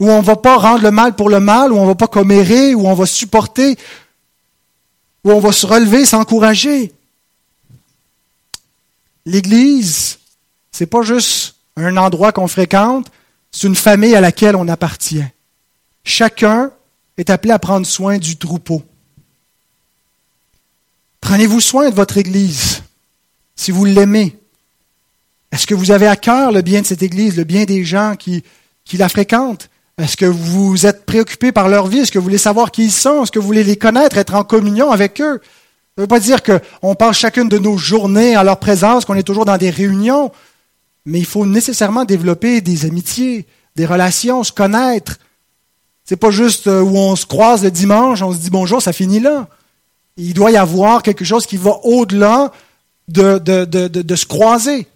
[0.00, 1.94] où on ne va pas rendre le mal pour le mal, où on ne va
[1.94, 3.76] pas commérer, où on va supporter,
[5.24, 6.92] où on va se relever, s'encourager.
[9.26, 10.18] L'Église,
[10.70, 13.10] c'est pas juste un endroit qu'on fréquente,
[13.50, 15.24] c'est une famille à laquelle on appartient.
[16.04, 16.70] Chacun
[17.16, 18.82] est appelé à prendre soin du troupeau.
[21.20, 22.82] Prenez-vous soin de votre Église,
[23.56, 24.38] si vous l'aimez.
[25.50, 28.14] Est-ce que vous avez à cœur le bien de cette Église, le bien des gens
[28.16, 28.44] qui,
[28.84, 29.68] qui la fréquentent?
[29.98, 31.98] Est-ce que vous êtes préoccupé par leur vie?
[31.98, 33.24] Est-ce que vous voulez savoir qui ils sont?
[33.24, 35.40] Est-ce que vous voulez les connaître, être en communion avec eux?
[35.42, 39.16] Ça ne veut pas dire qu'on passe chacune de nos journées en leur présence, qu'on
[39.16, 40.30] est toujours dans des réunions,
[41.04, 45.18] mais il faut nécessairement développer des amitiés, des relations, se connaître.
[46.04, 48.92] C'est pas juste euh, où on se croise le dimanche, on se dit bonjour, ça
[48.92, 49.48] finit là.
[50.16, 52.52] Il doit y avoir quelque chose qui va au-delà
[53.08, 54.86] de, de se croiser.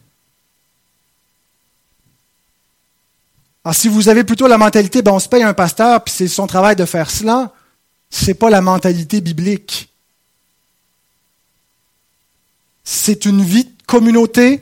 [3.64, 6.28] Alors, si vous avez plutôt la mentalité, ben, on se paye un pasteur, puis c'est
[6.28, 7.52] son travail de faire cela,
[8.10, 9.88] c'est pas la mentalité biblique.
[12.82, 14.60] C'est une vie de communauté,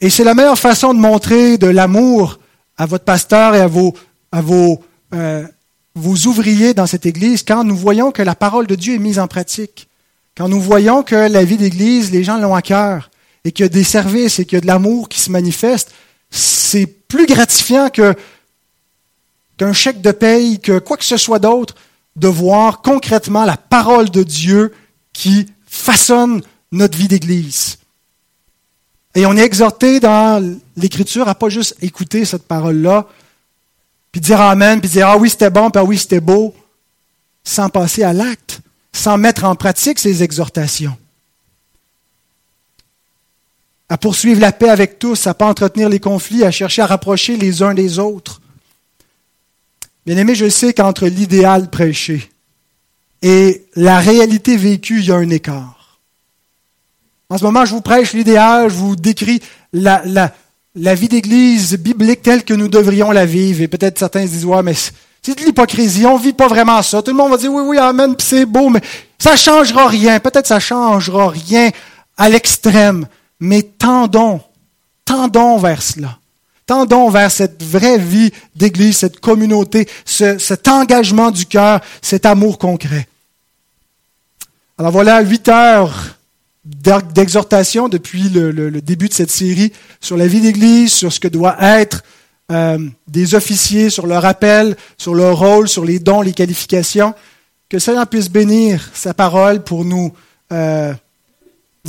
[0.00, 2.38] et c'est la meilleure façon de montrer de l'amour
[2.78, 3.94] à votre pasteur et à vos,
[4.32, 5.46] à vos, euh,
[5.94, 9.18] vos ouvriers dans cette Église quand nous voyons que la parole de Dieu est mise
[9.18, 9.88] en pratique,
[10.36, 13.10] quand nous voyons que la vie d'Église, les gens l'ont à cœur,
[13.44, 15.92] et qu'il y a des services et qu'il y a de l'amour qui se manifeste,
[16.30, 18.14] c'est plus gratifiant que,
[19.56, 21.76] qu'un chèque de paye, que quoi que ce soit d'autre,
[22.16, 24.74] de voir concrètement la parole de Dieu
[25.12, 26.42] qui façonne
[26.72, 27.78] notre vie d'Église.
[29.14, 33.06] Et on est exhorté dans l'Écriture à pas juste écouter cette parole-là,
[34.10, 36.52] puis dire Amen, puis dire Ah oui, c'était bon, puis Ah oui, c'était beau,
[37.44, 38.60] sans passer à l'acte,
[38.92, 40.96] sans mettre en pratique ces exhortations
[43.88, 46.86] à poursuivre la paix avec tous, à ne pas entretenir les conflits, à chercher à
[46.86, 48.40] rapprocher les uns des autres.
[50.06, 52.30] Bien aimé, je sais qu'entre l'idéal prêché
[53.22, 55.98] et la réalité vécue, il y a un écart.
[57.30, 59.40] En ce moment, je vous prêche l'idéal, je vous décris
[59.72, 60.34] la, la,
[60.74, 63.62] la vie d'Église biblique telle que nous devrions la vivre.
[63.62, 66.82] Et peut-être certains se disent, ouais, mais c'est de l'hypocrisie, on ne vit pas vraiment
[66.82, 67.00] ça.
[67.00, 68.82] Tout le monde va dire, oui, oui, amen, puis c'est beau, mais
[69.18, 70.20] Ça changera rien.
[70.20, 71.70] Peut-être ça changera rien
[72.18, 73.06] à l'extrême,
[73.40, 74.40] mais tendons,
[75.04, 76.18] tendons vers cela.
[76.66, 83.06] Tendons vers cette vraie vie d'Église, cette communauté, cet engagement du cœur, cet amour concret.
[84.78, 86.16] Alors voilà huit heures
[86.64, 91.56] d'exhortation depuis le, début de cette série sur la vie d'Église, sur ce que doit
[91.60, 92.02] être
[92.50, 97.14] euh, des officiers, sur leur appel, sur leur rôle, sur les dons, les qualifications.
[97.68, 100.14] Que Seigneur puisse bénir sa parole pour nous
[100.52, 100.94] euh,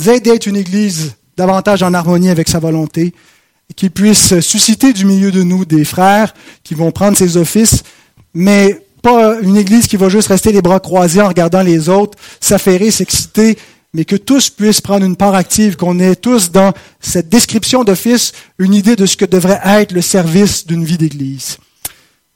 [0.06, 3.14] aider à être une Église davantage en harmonie avec sa volonté
[3.74, 7.82] qu'il puisse susciter du milieu de nous des frères qui vont prendre ces offices,
[8.32, 12.18] mais pas une Église qui va juste rester les bras croisés en regardant les autres,
[12.40, 13.58] s'affairer, s'exciter,
[13.92, 18.32] mais que tous puissent prendre une part active, qu'on ait tous dans cette description d'office
[18.58, 21.58] une idée de ce que devrait être le service d'une vie d'Église.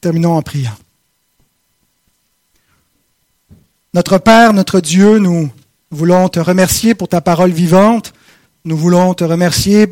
[0.00, 0.76] Terminons en priant.
[3.92, 5.50] Notre Père, notre Dieu, nous
[5.90, 8.12] voulons te remercier pour ta parole vivante.
[8.66, 9.86] Nous voulons te remercier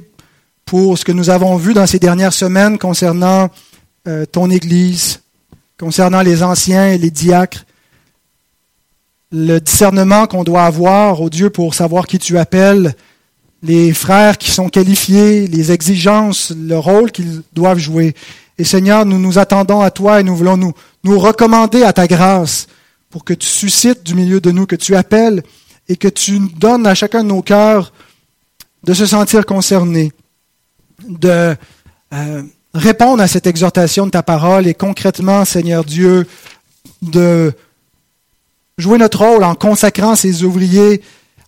[0.67, 3.49] pour ce que nous avons vu dans ces dernières semaines concernant
[4.07, 5.23] euh, ton Église,
[5.79, 7.65] concernant les anciens et les diacres,
[9.33, 12.95] le discernement qu'on doit avoir au Dieu pour savoir qui tu appelles,
[13.63, 18.15] les frères qui sont qualifiés, les exigences, le rôle qu'ils doivent jouer.
[18.59, 22.07] Et Seigneur, nous nous attendons à toi et nous voulons nous, nous recommander à ta
[22.07, 22.67] grâce
[23.09, 25.43] pour que tu suscites du milieu de nous, que tu appelles
[25.89, 27.95] et que tu donnes à chacun de nos cœurs
[28.85, 30.13] de se sentir concerné
[31.07, 31.57] de
[32.13, 32.43] euh,
[32.75, 36.27] répondre à cette exhortation de ta parole et concrètement, Seigneur Dieu,
[37.03, 37.53] de
[38.77, 41.03] jouer notre rôle en consacrant ces ouvriers,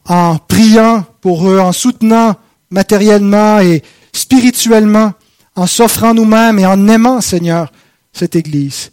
[0.07, 2.37] en priant pour eux, en soutenant
[2.71, 5.13] matériellement et spirituellement,
[5.57, 7.73] en s'offrant nous-mêmes et en aimant, Seigneur,
[8.13, 8.91] cette Église.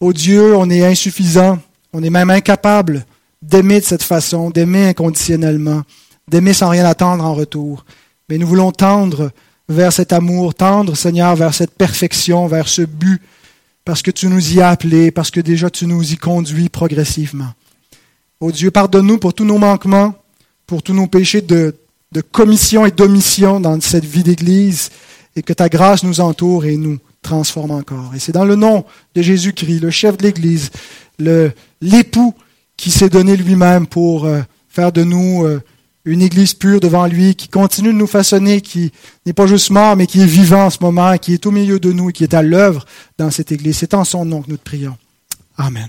[0.00, 1.58] Ô Dieu, on est insuffisant,
[1.92, 3.04] on est même incapable
[3.42, 5.82] d'aimer de cette façon, d'aimer inconditionnellement,
[6.30, 7.84] d'aimer sans rien attendre en retour.
[8.28, 9.32] Mais nous voulons tendre
[9.68, 13.20] vers cet amour, tendre, Seigneur, vers cette perfection, vers ce but,
[13.84, 17.52] parce que tu nous y as appelés, parce que déjà tu nous y conduis progressivement.
[18.40, 20.14] Ô Dieu, pardonne-nous pour tous nos manquements,
[20.66, 21.74] pour tous nos péchés de,
[22.12, 24.90] de commission et d'omission dans cette vie d'Église,
[25.36, 28.12] et que ta grâce nous entoure et nous transforme encore.
[28.14, 30.70] Et c'est dans le nom de Jésus-Christ, le chef de l'Église,
[31.80, 32.34] l'époux
[32.76, 35.60] qui s'est donné lui-même pour euh, faire de nous euh,
[36.04, 38.92] une Église pure devant lui, qui continue de nous façonner, qui
[39.26, 41.78] n'est pas juste mort, mais qui est vivant en ce moment, qui est au milieu
[41.78, 42.84] de nous qui est à l'œuvre
[43.18, 43.78] dans cette Église.
[43.78, 44.96] C'est en son nom que nous te prions.
[45.56, 45.88] Amen.